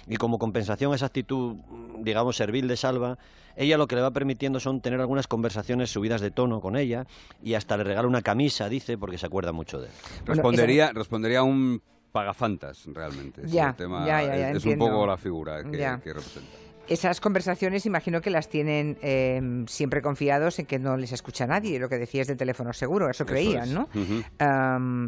Y 0.09 0.17
como 0.17 0.39
compensación 0.39 0.93
a 0.93 0.97
esa 0.97 1.07
actitud, 1.07 1.57
digamos, 2.01 2.37
servil 2.37 2.67
de 2.67 2.77
Salva, 2.77 3.19
ella 3.55 3.79
lo 3.79 3.87
que 3.87 3.95
le 3.95 4.03
va 4.03 4.11
permitiendo 4.11 4.59
son 4.59 4.81
tener 4.81 5.01
algunas 5.01 5.29
conversaciones 5.29 5.91
subidas 5.91 6.21
de 6.21 6.31
tono 6.31 6.61
con 6.61 6.77
ella 6.77 7.07
y 7.43 7.55
hasta 7.55 7.77
le 7.77 7.85
regala 7.85 8.09
una 8.09 8.23
camisa, 8.23 8.69
dice, 8.69 8.99
porque 8.99 9.19
se 9.19 9.27
acuerda 9.27 9.53
mucho 9.53 9.81
de 9.81 9.87
él. 9.87 9.93
Respondería, 10.27 10.93
respondería 10.93 11.39
a 11.41 11.43
un 11.43 11.81
pagafantas, 12.17 12.87
realmente. 12.87 13.43
Ya, 13.45 13.77
ya, 13.79 14.23
ya, 14.23 14.51
es, 14.53 14.65
un 14.65 14.79
poco 14.79 15.07
la 15.07 15.19
figura 15.19 15.63
que, 15.63 15.99
representa. 16.15 16.66
Esas 16.89 17.21
conversaciones 17.21 17.87
imagino 17.87 18.21
que 18.21 18.31
las 18.31 18.49
tienen 18.49 18.97
em, 19.03 19.67
siempre 19.67 20.03
confiados 20.03 20.59
en 20.59 20.67
que 20.67 20.79
no 20.79 20.97
les 20.97 21.13
escucha 21.13 21.47
nadie, 21.47 21.79
lo 21.79 21.89
que 21.89 21.99
decías 21.99 22.27
del 22.27 22.37
teléfono 22.37 22.73
seguro, 22.73 23.11
eso, 23.11 23.27
creían, 23.27 23.75
¿no? 23.75 23.89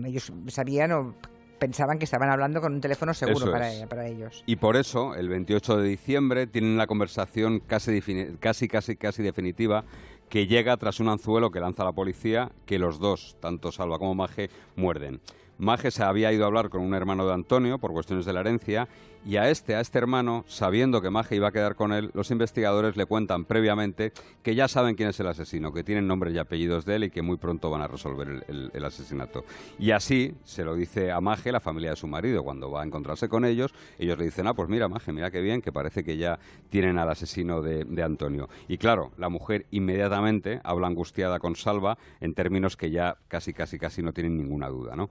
ellos 0.06 0.32
sabían 0.48 0.92
o 0.92 1.14
pensaban 1.58 1.98
que 1.98 2.04
estaban 2.04 2.30
hablando 2.30 2.60
con 2.60 2.72
un 2.74 2.80
teléfono 2.80 3.12
seguro 3.14 3.50
para, 3.50 3.70
para, 3.88 4.06
ellos. 4.06 4.42
Y 4.46 4.56
por 4.56 4.76
eso, 4.76 5.14
el 5.14 5.28
28 5.28 5.78
de 5.78 5.88
diciembre, 5.88 6.46
tienen 6.46 6.76
la 6.76 6.86
conversación 6.86 7.60
casi, 7.60 8.00
casi, 8.38 8.68
casi, 8.68 8.96
casi 8.96 9.22
definitiva 9.22 9.84
que 10.28 10.46
llega 10.46 10.76
tras 10.76 11.00
un 11.00 11.08
anzuelo 11.08 11.50
que 11.50 11.60
lanza 11.60 11.84
la 11.84 11.92
policía, 11.92 12.50
que 12.66 12.78
los 12.78 12.98
dos, 12.98 13.36
tanto 13.40 13.72
Salva 13.72 13.98
como 13.98 14.14
Maje, 14.14 14.50
muerden. 14.76 15.20
Maje 15.58 15.90
se 15.90 16.04
había 16.04 16.32
ido 16.32 16.44
a 16.44 16.46
hablar 16.46 16.70
con 16.70 16.82
un 16.82 16.94
hermano 16.94 17.26
de 17.26 17.34
Antonio 17.34 17.78
por 17.78 17.92
cuestiones 17.92 18.24
de 18.24 18.32
la 18.32 18.40
herencia 18.40 18.88
y 19.26 19.36
a 19.36 19.50
este, 19.50 19.74
a 19.74 19.80
este 19.80 19.98
hermano, 19.98 20.44
sabiendo 20.46 21.02
que 21.02 21.10
Maje 21.10 21.34
iba 21.34 21.48
a 21.48 21.52
quedar 21.52 21.74
con 21.74 21.92
él, 21.92 22.10
los 22.14 22.30
investigadores 22.30 22.96
le 22.96 23.06
cuentan 23.06 23.44
previamente 23.44 24.12
que 24.42 24.54
ya 24.54 24.68
saben 24.68 24.94
quién 24.94 25.08
es 25.08 25.18
el 25.18 25.26
asesino, 25.26 25.72
que 25.72 25.82
tienen 25.82 26.06
nombres 26.06 26.32
y 26.32 26.38
apellidos 26.38 26.84
de 26.84 26.96
él 26.96 27.04
y 27.04 27.10
que 27.10 27.22
muy 27.22 27.36
pronto 27.36 27.70
van 27.70 27.82
a 27.82 27.88
resolver 27.88 28.44
el, 28.46 28.84
asesinato. 28.84 29.44
Y 29.78 29.90
así 29.90 30.34
se 30.44 30.64
lo 30.64 30.76
dice 30.76 31.10
a 31.10 31.20
Maje, 31.20 31.50
la 31.50 31.60
familia 31.60 31.90
de 31.90 31.96
su 31.96 32.06
marido, 32.06 32.44
cuando 32.44 32.70
va 32.70 32.82
a 32.82 32.86
encontrarse 32.86 33.28
con 33.28 33.44
ellos, 33.44 33.74
ellos 33.98 34.16
le 34.16 34.26
dicen, 34.26 34.46
ah, 34.46 34.54
pues 34.54 34.68
mira, 34.68 34.88
Maje, 34.88 35.12
mira 35.12 35.30
qué 35.30 35.40
bien, 35.40 35.60
que 35.60 35.72
parece 35.72 36.04
que 36.04 36.16
ya 36.16 36.38
tienen 36.70 36.98
al 36.98 37.10
asesino 37.10 37.60
de, 37.60 37.84
de 37.84 38.02
Antonio. 38.04 38.48
Y 38.68 38.78
claro, 38.78 39.10
la 39.18 39.28
mujer 39.28 39.66
inmediatamente 39.72 40.60
habla 40.62 40.86
angustiada 40.86 41.40
con 41.40 41.56
Salva 41.56 41.98
en 42.20 42.34
términos 42.34 42.76
que 42.76 42.90
ya 42.90 43.18
casi, 43.26 43.52
casi, 43.52 43.78
casi 43.78 44.02
no 44.02 44.12
tienen 44.12 44.36
ninguna 44.36 44.68
duda, 44.68 44.94
¿no? 44.94 45.10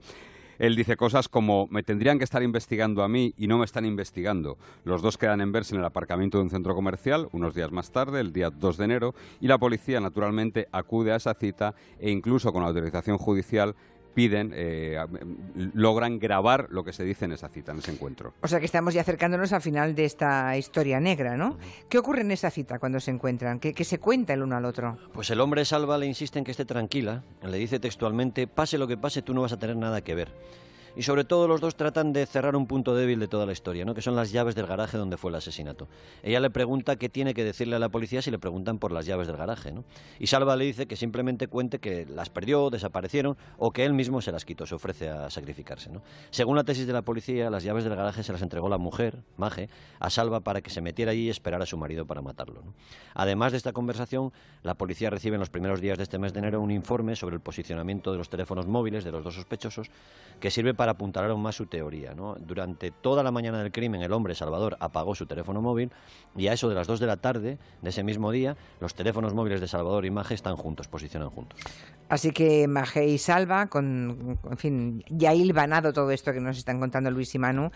Él 0.58 0.74
dice 0.74 0.96
cosas 0.96 1.28
como, 1.28 1.68
me 1.70 1.82
tendrían 1.82 2.18
que 2.18 2.24
estar 2.24 2.42
investigando 2.42 3.02
a 3.02 3.08
mí 3.08 3.34
y 3.36 3.46
no 3.46 3.58
me 3.58 3.64
están 3.64 3.84
investigando. 3.84 4.58
Los 4.84 5.02
dos 5.02 5.16
quedan 5.16 5.40
en 5.40 5.52
verse 5.52 5.74
en 5.74 5.80
el 5.80 5.86
aparcamiento 5.86 6.38
de 6.38 6.44
un 6.44 6.50
centro 6.50 6.74
comercial 6.74 7.28
unos 7.32 7.54
días 7.54 7.70
más 7.70 7.90
tarde, 7.92 8.20
el 8.20 8.32
día 8.32 8.50
2 8.50 8.76
de 8.76 8.84
enero, 8.84 9.14
y 9.40 9.46
la 9.46 9.58
policía 9.58 10.00
naturalmente 10.00 10.68
acude 10.72 11.12
a 11.12 11.16
esa 11.16 11.34
cita 11.34 11.74
e 12.00 12.10
incluso 12.10 12.52
con 12.52 12.64
autorización 12.64 13.18
judicial 13.18 13.74
piden, 14.14 14.52
eh, 14.54 14.98
logran 15.74 16.18
grabar 16.18 16.68
lo 16.70 16.84
que 16.84 16.92
se 16.92 17.04
dice 17.04 17.24
en 17.24 17.32
esa 17.32 17.48
cita, 17.48 17.72
en 17.72 17.78
ese 17.78 17.92
encuentro. 17.92 18.34
O 18.42 18.48
sea 18.48 18.58
que 18.58 18.66
estamos 18.66 18.94
ya 18.94 19.00
acercándonos 19.00 19.52
al 19.52 19.60
final 19.60 19.94
de 19.94 20.04
esta 20.04 20.56
historia 20.56 21.00
negra, 21.00 21.36
¿no? 21.36 21.58
¿Qué 21.88 21.98
ocurre 21.98 22.22
en 22.22 22.30
esa 22.30 22.50
cita 22.50 22.78
cuando 22.78 23.00
se 23.00 23.10
encuentran? 23.10 23.60
¿Qué, 23.60 23.84
se 23.84 23.98
cuenta 23.98 24.34
el 24.34 24.42
uno 24.42 24.56
al 24.56 24.64
otro? 24.64 24.98
Pues 25.12 25.30
el 25.30 25.40
hombre 25.40 25.64
Salva 25.64 25.98
le 25.98 26.06
insiste 26.06 26.38
en 26.38 26.44
que 26.44 26.50
esté 26.50 26.64
tranquila, 26.64 27.22
le 27.42 27.58
dice 27.58 27.78
textualmente, 27.78 28.46
pase 28.46 28.78
lo 28.78 28.86
que 28.86 28.96
pase, 28.96 29.22
tú 29.22 29.34
no 29.34 29.42
vas 29.42 29.52
a 29.52 29.58
tener 29.58 29.76
nada 29.76 30.02
que 30.02 30.14
ver 30.14 30.32
y 30.96 31.02
sobre 31.02 31.24
todo 31.24 31.48
los 31.48 31.60
dos 31.60 31.76
tratan 31.76 32.12
de 32.12 32.26
cerrar 32.26 32.56
un 32.56 32.66
punto 32.66 32.94
débil 32.94 33.20
de 33.20 33.28
toda 33.28 33.46
la 33.46 33.52
historia, 33.52 33.84
¿no? 33.84 33.94
que 33.94 34.02
son 34.02 34.16
las 34.16 34.32
llaves 34.32 34.54
del 34.54 34.66
garaje 34.66 34.98
donde 34.98 35.16
fue 35.16 35.30
el 35.30 35.36
asesinato. 35.36 35.88
Ella 36.22 36.40
le 36.40 36.50
pregunta 36.50 36.96
qué 36.96 37.08
tiene 37.08 37.34
que 37.34 37.44
decirle 37.44 37.76
a 37.76 37.78
la 37.78 37.88
policía 37.88 38.22
si 38.22 38.30
le 38.30 38.38
preguntan 38.38 38.78
por 38.78 38.92
las 38.92 39.06
llaves 39.06 39.26
del 39.26 39.36
garaje. 39.36 39.72
¿no? 39.72 39.84
Y 40.18 40.26
Salva 40.26 40.56
le 40.56 40.64
dice 40.64 40.86
que 40.86 40.96
simplemente 40.96 41.48
cuente 41.48 41.78
que 41.78 42.06
las 42.06 42.30
perdió, 42.30 42.70
desaparecieron 42.70 43.36
o 43.58 43.70
que 43.70 43.84
él 43.84 43.92
mismo 43.92 44.20
se 44.20 44.32
las 44.32 44.44
quitó, 44.44 44.66
se 44.66 44.74
ofrece 44.74 45.08
a 45.08 45.30
sacrificarse. 45.30 45.90
¿no? 45.90 46.02
Según 46.30 46.56
la 46.56 46.64
tesis 46.64 46.86
de 46.86 46.92
la 46.92 47.02
policía, 47.02 47.50
las 47.50 47.62
llaves 47.62 47.84
del 47.84 47.94
garaje 47.94 48.22
se 48.22 48.32
las 48.32 48.42
entregó 48.42 48.68
la 48.68 48.78
mujer, 48.78 49.22
Maje, 49.36 49.68
a 50.00 50.10
Salva 50.10 50.40
para 50.40 50.60
que 50.60 50.70
se 50.70 50.80
metiera 50.80 51.12
allí 51.12 51.26
y 51.26 51.30
esperara 51.30 51.64
a 51.64 51.66
su 51.66 51.76
marido 51.76 52.06
para 52.06 52.22
matarlo. 52.22 52.62
Además 53.14 53.52
de 53.52 53.58
esta 53.58 53.72
conversación, 53.72 54.32
la 54.62 54.74
policía 54.74 55.10
recibe 55.10 55.34
en 55.34 55.40
los 55.40 55.50
primeros 55.50 55.80
días 55.80 55.98
de 55.98 56.04
este 56.04 56.18
mes 56.18 56.32
de 56.32 56.40
enero 56.40 56.60
un 56.60 56.70
informe 56.70 57.16
sobre 57.16 57.34
el 57.34 57.40
posicionamiento 57.40 58.12
de 58.12 58.18
los 58.18 58.28
teléfonos 58.28 58.66
móviles 58.66 59.04
de 59.04 59.12
los 59.12 59.24
dos 59.24 59.34
sospechosos 59.34 59.90
que 60.40 60.50
sirve 60.50 60.74
para 60.78 60.92
apuntar 60.92 61.24
aún 61.24 61.42
más 61.42 61.56
su 61.56 61.66
teoría. 61.66 62.14
¿no? 62.14 62.36
Durante 62.36 62.92
toda 62.92 63.24
la 63.24 63.32
mañana 63.32 63.60
del 63.60 63.72
crimen, 63.72 64.00
el 64.00 64.12
hombre 64.12 64.36
Salvador 64.36 64.76
apagó 64.78 65.16
su 65.16 65.26
teléfono 65.26 65.60
móvil 65.60 65.90
y 66.36 66.46
a 66.46 66.52
eso 66.52 66.68
de 66.68 66.76
las 66.76 66.86
2 66.86 67.00
de 67.00 67.06
la 67.06 67.16
tarde 67.16 67.58
de 67.82 67.90
ese 67.90 68.04
mismo 68.04 68.30
día, 68.30 68.56
los 68.80 68.94
teléfonos 68.94 69.34
móviles 69.34 69.60
de 69.60 69.66
Salvador 69.66 70.06
y 70.06 70.10
Maje 70.10 70.34
están 70.34 70.54
juntos, 70.56 70.86
posicionan 70.86 71.30
juntos. 71.30 71.58
Así 72.08 72.30
que 72.30 72.68
Maje 72.68 73.06
y 73.06 73.18
Salva, 73.18 73.66
con, 73.66 74.38
en 74.48 74.56
fin, 74.56 75.04
ya 75.10 75.34
hilvanado 75.34 75.92
todo 75.92 76.10
esto 76.12 76.32
que 76.32 76.40
nos 76.40 76.56
están 76.56 76.78
contando 76.78 77.10
Luis 77.10 77.34
y 77.34 77.38
Manu, 77.38 77.70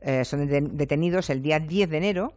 eh, 0.00 0.24
son 0.24 0.46
detenidos 0.76 1.30
el 1.30 1.42
día 1.42 1.58
10 1.60 1.90
de 1.90 1.96
enero 1.96 2.34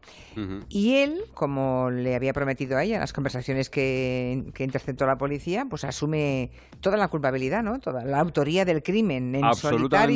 y 0.69 0.95
él, 0.97 1.23
como 1.33 1.89
le 1.89 2.15
había 2.15 2.33
prometido 2.33 2.77
a 2.77 2.83
ella 2.83 2.95
en 2.95 3.01
las 3.01 3.11
conversaciones 3.11 3.69
que, 3.69 4.43
interceptó 4.59 5.05
la 5.07 5.17
policía, 5.17 5.65
pues 5.69 5.83
asume 5.83 6.51
toda 6.79 6.95
la 6.95 7.07
culpabilidad, 7.07 7.63
¿no? 7.63 7.79
Toda 7.79 8.05
la 8.05 8.19
autoría 8.19 8.63
del 8.63 8.83
crimen 8.83 9.33
en 9.35 9.53
solitario 9.55 10.10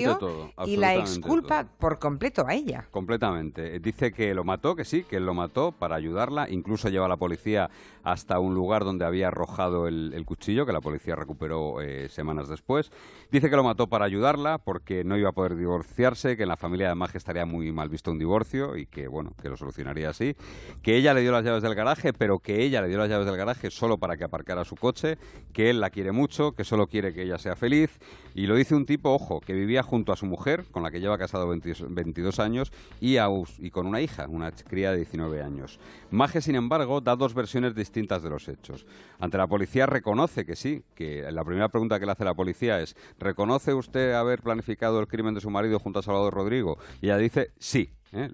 y 0.66 0.78
la 0.78 0.96
exculpa 0.96 1.68
por 1.80 2.00
completo 2.00 2.46
a 2.48 2.54
ella. 2.54 2.88
Completamente. 2.92 3.80
Dice 3.80 4.12
que 4.12 4.34
lo 4.34 4.44
mató, 4.44 4.76
que 4.76 4.86
sí, 4.86 5.04
que 5.04 5.18
él 5.18 5.26
lo 5.26 5.34
mató 5.34 5.72
para 5.72 5.96
ayudarla, 5.96 6.50
incluso 6.50 6.90
lleva 6.90 7.06
a 7.06 7.10
la 7.10 7.18
policía 7.18 7.70
hasta 8.04 8.40
un 8.40 8.54
lugar 8.54 8.84
donde 8.84 9.04
había 9.04 9.28
arrojado 9.28 9.88
el, 9.88 10.24
cuchillo, 10.26 10.66
que 10.66 10.72
la 10.72 10.82
policía 10.82 11.16
recuperó 11.16 11.82
eh, 11.82 12.08
semanas 12.10 12.48
después. 12.48 12.92
Dice 13.32 13.50
que 13.50 13.56
lo 13.56 13.64
mató 13.64 13.88
para 13.88 14.06
ayudarla 14.06 14.60
porque 14.60 15.04
no 15.04 15.18
iba 15.18 15.30
a 15.30 15.34
poder 15.34 15.56
divorciarse, 15.56 16.38
que 16.38 16.44
en 16.44 16.50
la 16.50 16.58
familia 16.58 16.90
de 16.90 16.96
Maje 16.96 17.18
estaría 17.18 17.46
muy 17.46 17.72
mal 17.72 17.90
visto 17.90 18.12
un 18.12 18.20
divorcio 18.20 18.78
y 18.78 18.86
que, 18.86 19.08
bueno, 19.08 19.34
que 19.42 19.50
lo 19.50 19.58
solucionaría 19.58 20.10
así. 20.10 20.36
Que 20.84 20.96
ella 20.96 21.14
le 21.14 21.22
dio 21.22 21.32
las 21.32 21.44
llaves 21.44 21.64
del 21.64 21.74
garaje, 21.74 22.14
pero 22.14 22.40
que 22.40 22.64
ella 22.64 22.82
le 22.82 22.90
dio 22.90 22.98
las 22.98 23.10
llaves 23.10 23.26
del 23.26 23.38
garaje 23.38 23.72
solo 23.72 23.98
para 23.98 24.18
que 24.18 24.24
aparcara 24.24 24.64
su 24.66 24.76
coche, 24.76 25.18
que 25.52 25.72
él 25.72 25.80
la 25.82 25.90
quiere 25.90 26.12
mucho, 26.12 26.52
que 26.52 26.64
solo 26.64 26.88
quiere 26.88 27.14
que 27.14 27.24
ella 27.24 27.38
sea 27.38 27.56
feliz. 27.56 28.00
Y 28.36 28.46
lo 28.48 28.56
dice 28.56 28.76
un 28.76 28.86
tipo, 28.86 29.12
ojo, 29.12 29.42
que 29.42 29.54
vivía 29.54 29.82
junto 29.86 30.12
a 30.12 30.16
su 30.16 30.26
mujer, 30.26 30.66
con 30.72 30.84
la 30.84 30.92
que 30.92 31.00
lleva 31.00 31.18
casado 31.18 31.48
22 31.48 32.40
años, 32.40 32.72
y, 33.00 33.18
y 33.60 33.70
con 33.72 33.88
una 33.88 34.02
hija, 34.02 34.28
una 34.28 34.52
cría 34.52 34.92
de 34.92 34.98
19 34.98 35.42
años. 35.42 35.80
Maje, 36.12 36.42
sin 36.42 36.56
embargo, 36.56 37.02
da 37.02 37.16
dos 37.16 37.34
versiones 37.34 37.76
distintas 37.76 38.24
de 38.24 38.30
los 38.30 38.48
hechos. 38.50 38.86
Ante 39.20 39.38
la 39.38 39.48
policía 39.48 39.86
reconoce 39.86 40.46
que 40.46 40.56
sí, 40.56 40.84
que 40.96 41.32
la 41.32 41.44
primera 41.44 41.70
pregunta 41.70 42.00
que 42.00 42.06
le 42.06 42.12
hace 42.12 42.26
la 42.26 42.34
policía 42.34 42.82
es 42.82 42.96
¿reconoce 43.20 43.74
usted 43.74 44.14
haber 44.14 44.42
planificado 44.42 45.00
el 45.00 45.08
crimen 45.08 45.34
de 45.34 45.42
su 45.42 45.50
marido 45.50 45.80
junto 45.80 46.00
a 46.00 46.04
Salvador 46.04 46.34
Rodrigo? 46.34 46.78
Y 47.02 47.08
ella 47.08 47.18
dice 47.18 47.52
sí. 47.58 47.90
¿Eh? 48.14 48.30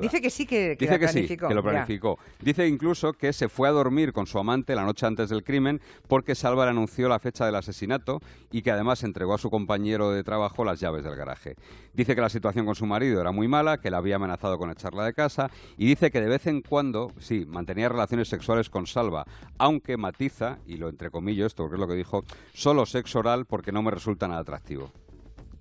dice 0.00 0.20
que 0.20 0.30
sí 0.30 0.46
que, 0.46 0.76
dice 0.78 0.98
que 0.98 1.08
sí, 1.08 1.36
que 1.36 1.54
lo 1.54 1.62
planificó. 1.62 2.18
Dice 2.40 2.66
incluso 2.66 3.12
que 3.12 3.32
se 3.32 3.48
fue 3.48 3.68
a 3.68 3.72
dormir 3.72 4.12
con 4.12 4.26
su 4.26 4.38
amante 4.38 4.74
la 4.74 4.84
noche 4.84 5.06
antes 5.06 5.28
del 5.28 5.44
crimen 5.44 5.80
porque 6.08 6.34
Salva 6.34 6.64
le 6.64 6.70
anunció 6.70 7.08
la 7.08 7.18
fecha 7.18 7.46
del 7.46 7.54
asesinato 7.54 8.20
y 8.50 8.62
que 8.62 8.70
además 8.70 9.02
entregó 9.02 9.34
a 9.34 9.38
su 9.38 9.50
compañero 9.50 10.10
de 10.10 10.24
trabajo 10.24 10.64
las 10.64 10.80
llaves 10.80 11.04
del 11.04 11.16
garaje. 11.16 11.56
Dice 11.92 12.14
que 12.14 12.20
la 12.20 12.28
situación 12.28 12.66
con 12.66 12.74
su 12.74 12.86
marido 12.86 13.20
era 13.20 13.32
muy 13.32 13.48
mala, 13.48 13.78
que 13.78 13.90
la 13.90 13.98
había 13.98 14.16
amenazado 14.16 14.58
con 14.58 14.70
echarla 14.70 15.04
de 15.04 15.14
casa 15.14 15.50
y 15.76 15.86
dice 15.86 16.10
que 16.10 16.20
de 16.20 16.28
vez 16.28 16.46
en 16.46 16.62
cuando, 16.62 17.12
sí, 17.18 17.44
mantenía 17.46 17.88
relaciones 17.88 18.28
sexuales 18.28 18.70
con 18.70 18.86
Salva, 18.86 19.24
aunque 19.58 19.96
matiza, 19.96 20.58
y 20.66 20.76
lo 20.76 20.88
entrecomillo 20.88 21.46
esto 21.46 21.64
porque 21.64 21.76
es 21.76 21.80
lo 21.80 21.88
que 21.88 21.94
dijo, 21.94 22.24
solo 22.52 22.86
sexo 22.86 23.20
oral 23.20 23.46
porque 23.46 23.72
no 23.72 23.82
me 23.82 23.90
resulta 23.90 24.28
nada 24.28 24.40
atractivo. 24.40 24.90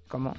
¿Cómo? 0.07 0.33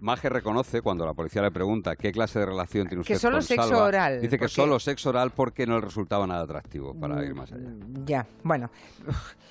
Maje 0.00 0.28
reconoce 0.28 0.82
cuando 0.82 1.06
la 1.06 1.14
policía 1.14 1.42
le 1.42 1.50
pregunta 1.50 1.96
qué 1.96 2.12
clase 2.12 2.38
de 2.38 2.46
relación 2.46 2.86
tiene 2.86 3.00
usted 3.00 3.14
que 3.14 3.20
solo 3.20 3.36
con 3.36 3.42
sexo 3.42 3.84
oral. 3.84 4.20
Dice 4.20 4.38
que 4.38 4.48
solo 4.48 4.78
sexo 4.78 5.10
oral 5.10 5.30
porque 5.30 5.66
no 5.66 5.78
le 5.78 5.86
resultaba 5.86 6.26
nada 6.26 6.42
atractivo 6.42 6.94
para 6.94 7.24
ir 7.24 7.34
más 7.34 7.52
allá. 7.52 7.68
Mm, 7.68 8.04
ya, 8.04 8.26
bueno, 8.42 8.70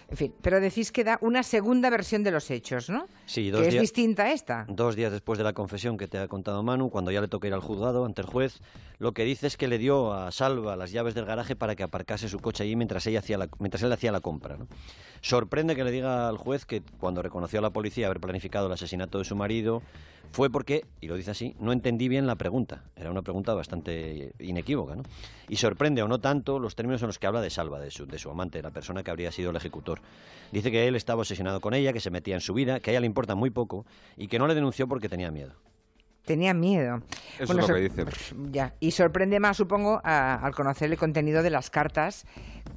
en 0.09 0.17
fin, 0.17 0.33
pero 0.41 0.59
decís 0.59 0.91
que 0.91 1.03
da 1.03 1.17
una 1.21 1.43
segunda 1.43 1.89
versión 1.89 2.23
de 2.23 2.31
los 2.31 2.49
hechos, 2.51 2.89
¿no? 2.89 3.07
Sí, 3.25 3.49
dos 3.49 3.61
que 3.61 3.69
es 3.69 3.81
distinta 3.81 4.23
a 4.23 4.31
esta. 4.31 4.65
Dos 4.69 4.95
días 4.95 5.11
después 5.11 5.37
de 5.37 5.43
la 5.43 5.53
confesión 5.53 5.97
que 5.97 6.07
te 6.07 6.17
ha 6.17 6.27
contado 6.27 6.61
Manu, 6.63 6.89
cuando 6.89 7.11
ya 7.11 7.21
le 7.21 7.27
toca 7.27 7.47
ir 7.47 7.53
al 7.53 7.61
juzgado 7.61 8.05
ante 8.05 8.21
el 8.21 8.27
juez, 8.27 8.61
lo 8.97 9.13
que 9.13 9.23
dice 9.23 9.47
es 9.47 9.57
que 9.57 9.67
le 9.67 9.77
dio 9.77 10.13
a 10.13 10.31
Salva 10.31 10.75
las 10.75 10.91
llaves 10.91 11.15
del 11.15 11.25
garaje 11.25 11.55
para 11.55 11.75
que 11.75 11.83
aparcase 11.83 12.29
su 12.29 12.39
coche 12.39 12.63
allí 12.63 12.75
mientras 12.75 13.05
ella 13.07 13.19
hacía 13.19 13.37
mientras 13.59 13.83
él 13.83 13.91
hacía 13.91 14.11
la 14.11 14.21
compra. 14.21 14.57
¿no? 14.57 14.67
Sorprende 15.21 15.75
que 15.75 15.83
le 15.83 15.91
diga 15.91 16.29
al 16.29 16.37
juez 16.37 16.65
que 16.65 16.81
cuando 16.99 17.21
reconoció 17.21 17.59
a 17.59 17.61
la 17.61 17.71
policía 17.71 18.05
haber 18.05 18.19
planificado 18.19 18.67
el 18.67 18.73
asesinato 18.73 19.17
de 19.17 19.25
su 19.25 19.35
marido 19.35 19.81
fue 20.35 20.49
porque, 20.49 20.83
y 20.99 21.07
lo 21.07 21.15
dice 21.15 21.31
así, 21.31 21.55
no 21.61 21.71
entendí 21.71 22.09
bien 22.09 22.27
la 22.27 22.35
pregunta. 22.35 22.83
Era 22.97 23.09
una 23.09 23.21
pregunta 23.21 23.53
bastante 23.53 24.33
inequívoca, 24.39 24.97
¿no? 24.97 25.03
Y 25.47 25.55
sorprende, 25.55 26.03
o 26.03 26.09
no 26.09 26.19
tanto, 26.19 26.59
los 26.59 26.75
términos 26.75 27.01
en 27.01 27.07
los 27.07 27.17
que 27.17 27.25
habla 27.25 27.39
de 27.39 27.49
Salva, 27.49 27.79
de 27.79 27.89
su, 27.89 28.05
de 28.05 28.19
su 28.19 28.29
amante, 28.29 28.61
la 28.61 28.71
persona 28.71 29.01
que 29.01 29.11
habría 29.11 29.31
sido 29.31 29.51
el 29.51 29.55
ejecutor. 29.55 30.01
Dice 30.51 30.71
que 30.71 30.89
él 30.89 30.97
estaba 30.97 31.21
obsesionado 31.21 31.61
con 31.61 31.73
ella, 31.73 31.93
que 31.93 32.01
se 32.01 32.11
metía 32.11 32.35
en 32.35 32.41
su 32.41 32.53
vida, 32.53 32.81
que 32.81 32.89
a 32.89 32.91
ella 32.91 32.99
le 32.99 33.05
importa 33.05 33.33
muy 33.33 33.49
poco 33.49 33.85
y 34.17 34.27
que 34.27 34.37
no 34.37 34.45
le 34.45 34.55
denunció 34.55 34.89
porque 34.89 35.07
tenía 35.07 35.31
miedo. 35.31 35.53
Tenía 36.25 36.53
miedo. 36.53 37.01
Eso 37.39 37.53
es 37.53 37.69
lo 37.69 37.73
que 37.73 37.79
dice. 37.79 38.05
Ya. 38.51 38.73
Y 38.81 38.91
sorprende 38.91 39.39
más, 39.39 39.55
supongo, 39.55 40.01
al 40.03 40.53
conocer 40.53 40.91
el 40.91 40.97
contenido 40.97 41.43
de 41.43 41.49
las 41.49 41.69
cartas 41.69 42.25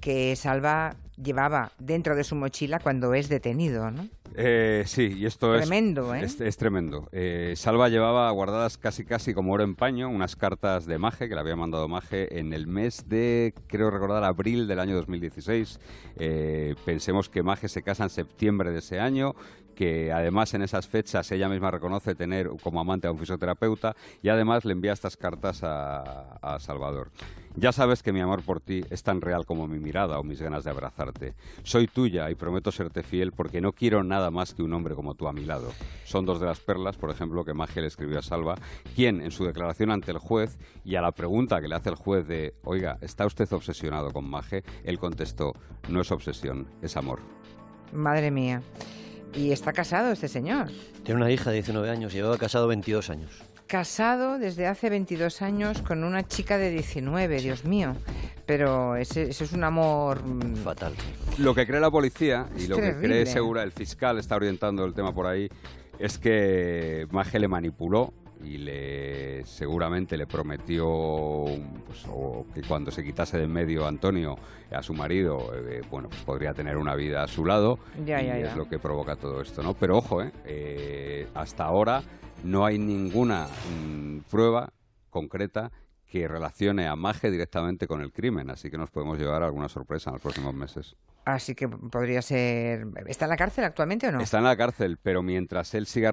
que 0.00 0.36
Salva 0.36 0.94
llevaba 1.22 1.72
dentro 1.78 2.16
de 2.16 2.24
su 2.24 2.34
mochila 2.34 2.78
cuando 2.78 3.14
es 3.14 3.28
detenido, 3.28 3.90
¿no? 3.90 4.08
Eh, 4.34 4.84
sí, 4.86 5.14
y 5.16 5.26
esto 5.26 5.56
tremendo, 5.56 6.14
es, 6.14 6.40
¿eh? 6.40 6.46
es, 6.46 6.56
tremendo. 6.56 7.08
Eh, 7.12 7.54
Salva 7.56 7.88
llevaba 7.88 8.30
guardadas 8.30 8.78
casi 8.78 9.04
casi 9.04 9.34
como 9.34 9.52
oro 9.52 9.64
en 9.64 9.74
paño 9.74 10.08
unas 10.08 10.36
cartas 10.36 10.86
de 10.86 10.98
Maje 10.98 11.28
que 11.28 11.34
le 11.34 11.40
había 11.40 11.56
mandado 11.56 11.88
Maje 11.88 12.38
en 12.38 12.52
el 12.52 12.66
mes 12.66 13.08
de, 13.08 13.54
creo 13.66 13.90
recordar, 13.90 14.22
abril 14.24 14.68
del 14.68 14.78
año 14.78 14.94
2016. 14.94 15.80
Eh, 16.16 16.74
pensemos 16.84 17.28
que 17.28 17.42
Maje 17.42 17.68
se 17.68 17.82
casa 17.82 18.04
en 18.04 18.10
septiembre 18.10 18.70
de 18.70 18.78
ese 18.78 19.00
año, 19.00 19.34
que 19.78 20.10
además 20.10 20.52
en 20.54 20.62
esas 20.62 20.88
fechas 20.88 21.30
ella 21.30 21.48
misma 21.48 21.70
reconoce 21.70 22.16
tener 22.16 22.50
como 22.64 22.80
amante 22.80 23.06
a 23.06 23.12
un 23.12 23.18
fisioterapeuta 23.18 23.94
y 24.20 24.28
además 24.28 24.64
le 24.64 24.72
envía 24.72 24.92
estas 24.92 25.16
cartas 25.16 25.60
a, 25.62 26.58
Salvador. 26.58 27.12
Ya 27.54 27.70
sabes 27.70 28.02
que 28.02 28.12
mi 28.12 28.20
amor 28.20 28.42
por 28.42 28.60
ti 28.60 28.82
es 28.90 29.04
tan 29.04 29.20
real 29.20 29.46
como 29.46 29.68
mi 29.68 29.78
mirada 29.78 30.18
o 30.18 30.24
mis 30.24 30.42
ganas 30.42 30.64
de 30.64 30.70
abrazarte. 30.70 31.34
Soy 31.62 31.86
tuya 31.86 32.28
y 32.28 32.34
prometo 32.34 32.72
serte 32.72 33.04
fiel 33.04 33.30
porque 33.30 33.60
no 33.60 33.72
quiero 33.72 34.02
nada 34.02 34.32
más 34.32 34.52
que 34.52 34.64
un 34.64 34.72
hombre 34.72 34.96
como 34.96 35.14
tú 35.14 35.28
a 35.28 35.32
mi 35.32 35.44
lado. 35.44 35.70
Son 36.04 36.26
dos 36.26 36.40
de 36.40 36.46
las 36.46 36.58
perlas, 36.58 36.96
por 36.96 37.10
ejemplo, 37.10 37.44
que 37.44 37.54
Magia 37.54 37.82
le 37.82 37.86
escribió 37.86 38.18
a 38.18 38.22
Salva, 38.22 38.56
quien 38.96 39.20
en 39.20 39.30
su 39.30 39.44
declaración 39.44 39.92
ante 39.92 40.10
el 40.10 40.18
juez 40.18 40.58
y 40.84 40.96
a 40.96 41.02
la 41.02 41.12
pregunta 41.12 41.60
que 41.60 41.68
le 41.68 41.76
hace 41.76 41.90
el 41.90 41.94
juez 41.94 42.26
de, 42.26 42.54
oiga, 42.64 42.98
¿está 43.00 43.26
usted 43.26 43.52
obsesionado 43.52 44.10
con 44.10 44.28
Maje? 44.28 44.64
Él 44.82 44.98
contestó, 44.98 45.52
no 45.88 46.00
es 46.00 46.10
obsesión, 46.10 46.66
es 46.82 46.96
amor. 46.96 47.20
Madre 47.92 48.32
mía. 48.32 48.60
¿Y 49.34 49.52
está 49.52 49.72
casado 49.72 50.12
este 50.12 50.28
señor? 50.28 50.68
Tiene 51.04 51.20
una 51.20 51.30
hija 51.30 51.50
de 51.50 51.56
19 51.56 51.90
años, 51.90 52.12
llevaba 52.12 52.38
casado 52.38 52.66
22 52.68 53.10
años. 53.10 53.30
Casado 53.66 54.38
desde 54.38 54.66
hace 54.66 54.88
22 54.88 55.42
años 55.42 55.82
con 55.82 56.02
una 56.02 56.26
chica 56.26 56.56
de 56.56 56.70
19, 56.70 57.40
Dios 57.40 57.64
mío. 57.64 57.94
Pero 58.46 58.96
ese, 58.96 59.28
es 59.28 59.52
un 59.52 59.62
amor... 59.62 60.24
Mm, 60.24 60.56
Fatal. 60.56 60.94
Lo 61.36 61.54
que 61.54 61.66
cree 61.66 61.78
la 61.78 61.90
policía 61.90 62.46
y 62.56 62.66
lo 62.66 62.76
que 62.76 62.96
cree 62.96 63.26
segura 63.26 63.62
el 63.62 63.72
fiscal, 63.72 64.18
está 64.18 64.36
orientando 64.36 64.84
el 64.86 64.94
tema 64.94 65.14
por 65.14 65.26
ahí, 65.26 65.50
es 65.98 66.18
que 66.18 67.06
Maje 67.10 67.38
le 67.38 67.48
manipuló 67.48 68.14
y 68.44 68.58
le 68.58 69.44
seguramente 69.44 70.16
le 70.16 70.26
prometió 70.26 71.44
pues, 71.86 72.06
que 72.54 72.62
cuando 72.62 72.90
se 72.90 73.04
quitase 73.04 73.38
de 73.38 73.44
en 73.44 73.52
medio 73.52 73.86
Antonio 73.86 74.36
a 74.70 74.82
su 74.82 74.94
marido, 74.94 75.52
eh, 75.54 75.82
bueno, 75.90 76.08
pues 76.08 76.20
podría 76.22 76.54
tener 76.54 76.76
una 76.76 76.94
vida 76.94 77.22
a 77.22 77.28
su 77.28 77.44
lado 77.44 77.78
y 78.06 78.10
es 78.10 78.56
lo 78.56 78.68
que 78.68 78.78
provoca 78.78 79.16
todo 79.16 79.40
esto, 79.40 79.62
¿no? 79.62 79.74
Pero 79.74 79.98
ojo, 79.98 80.22
eh, 80.22 80.32
eh, 80.44 81.28
hasta 81.34 81.64
ahora 81.64 82.02
no 82.44 82.64
hay 82.64 82.78
ninguna 82.78 83.46
mm, 83.46 84.18
prueba 84.30 84.72
concreta 85.10 85.70
que 86.10 86.26
relacione 86.26 86.86
a 86.86 86.96
Maje 86.96 87.30
directamente 87.30 87.86
con 87.86 88.00
el 88.00 88.12
crimen, 88.12 88.50
así 88.50 88.70
que 88.70 88.78
nos 88.78 88.90
podemos 88.90 89.18
llevar 89.18 89.42
alguna 89.42 89.68
sorpresa 89.68 90.10
en 90.10 90.14
los 90.14 90.22
próximos 90.22 90.54
meses. 90.54 90.96
Así 91.24 91.54
que 91.54 91.68
podría 91.68 92.22
ser. 92.22 92.86
¿Está 93.06 93.26
en 93.26 93.30
la 93.30 93.36
cárcel 93.36 93.64
actualmente 93.64 94.08
o 94.08 94.12
no? 94.12 94.20
Está 94.20 94.38
en 94.38 94.44
la 94.44 94.56
cárcel, 94.56 94.98
pero 95.02 95.22
mientras 95.22 95.74
él 95.74 95.86
siga 95.86 96.10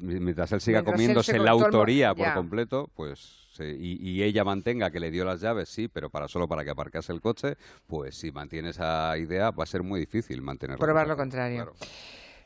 mientras 0.00 0.52
él 0.52 0.60
siga 0.62 0.82
comiéndose 0.82 1.38
la 1.38 1.50
autoría 1.50 2.14
por 2.14 2.32
completo, 2.32 2.90
pues 2.94 3.44
y, 3.60 4.22
ella 4.22 4.42
mantenga 4.42 4.90
que 4.90 5.00
le 5.00 5.10
dio 5.10 5.24
las 5.24 5.40
llaves, 5.40 5.68
sí, 5.68 5.88
pero 5.88 6.10
para 6.10 6.28
solo 6.28 6.48
para 6.48 6.64
que 6.64 6.70
aparcase 6.70 7.12
el 7.12 7.20
coche, 7.20 7.56
pues 7.86 8.16
si 8.16 8.32
mantiene 8.32 8.70
esa 8.70 9.16
idea 9.18 9.50
va 9.50 9.64
a 9.64 9.66
ser 9.66 9.82
muy 9.82 10.00
difícil 10.00 10.42
mantenerlo. 10.42 10.84
Probar 10.84 11.06
lo 11.06 11.16
contrario. 11.16 11.72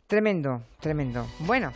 Tremendo, 0.06 0.62
tremendo. 0.80 1.26
Bueno, 1.40 1.72